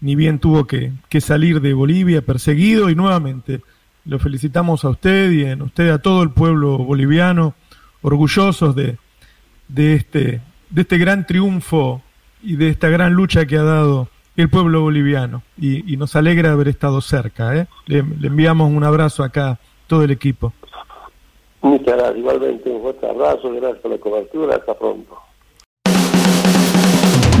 ni 0.00 0.14
bien 0.14 0.38
tuvo 0.38 0.64
que, 0.66 0.92
salir 1.20 1.60
de 1.60 1.74
Bolivia 1.74 2.22
perseguido 2.22 2.88
y 2.88 2.94
nuevamente 2.94 3.62
lo 4.04 4.18
felicitamos 4.18 4.84
a 4.84 4.90
usted 4.90 5.30
y 5.30 5.44
en 5.44 5.62
usted 5.62 5.90
a 5.90 5.98
todo 5.98 6.22
el 6.22 6.30
pueblo 6.30 6.78
boliviano, 6.78 7.54
orgullosos 8.02 8.74
de, 8.74 8.98
de, 9.68 9.94
este, 9.94 10.40
de 10.70 10.82
este 10.82 10.98
gran 10.98 11.26
triunfo 11.26 12.02
y 12.42 12.56
de 12.56 12.68
esta 12.68 12.88
gran 12.88 13.14
lucha 13.14 13.46
que 13.46 13.56
ha 13.56 13.62
dado 13.62 14.08
el 14.36 14.50
pueblo 14.50 14.82
boliviano. 14.82 15.42
Y, 15.58 15.96
nos 15.96 16.16
alegra 16.16 16.52
haber 16.52 16.68
estado 16.68 17.00
cerca. 17.00 17.56
¿eh? 17.56 17.66
Le, 17.86 18.02
le 18.02 18.28
enviamos 18.28 18.70
un 18.70 18.84
abrazo 18.84 19.22
acá, 19.22 19.58
todo 19.86 20.02
el 20.02 20.10
equipo. 20.10 20.52
Muchas 21.62 21.96
gracias. 21.96 22.18
Igualmente 22.18 22.70
un 22.70 22.82
fuerte 22.82 23.08
abrazo, 23.08 23.50
gracias 23.52 23.80
por 23.80 23.90
la 23.90 23.98
cobertura. 23.98 24.56
Hasta 24.56 24.74
pronto. 24.74 25.18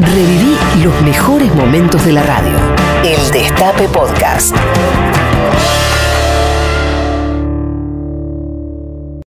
Reviví 0.00 0.56
los 0.82 1.02
mejores 1.02 1.54
momentos 1.54 2.04
de 2.06 2.12
la 2.12 2.22
radio. 2.22 2.56
El 3.04 3.30
Destape 3.32 3.88
Podcast. 3.88 4.56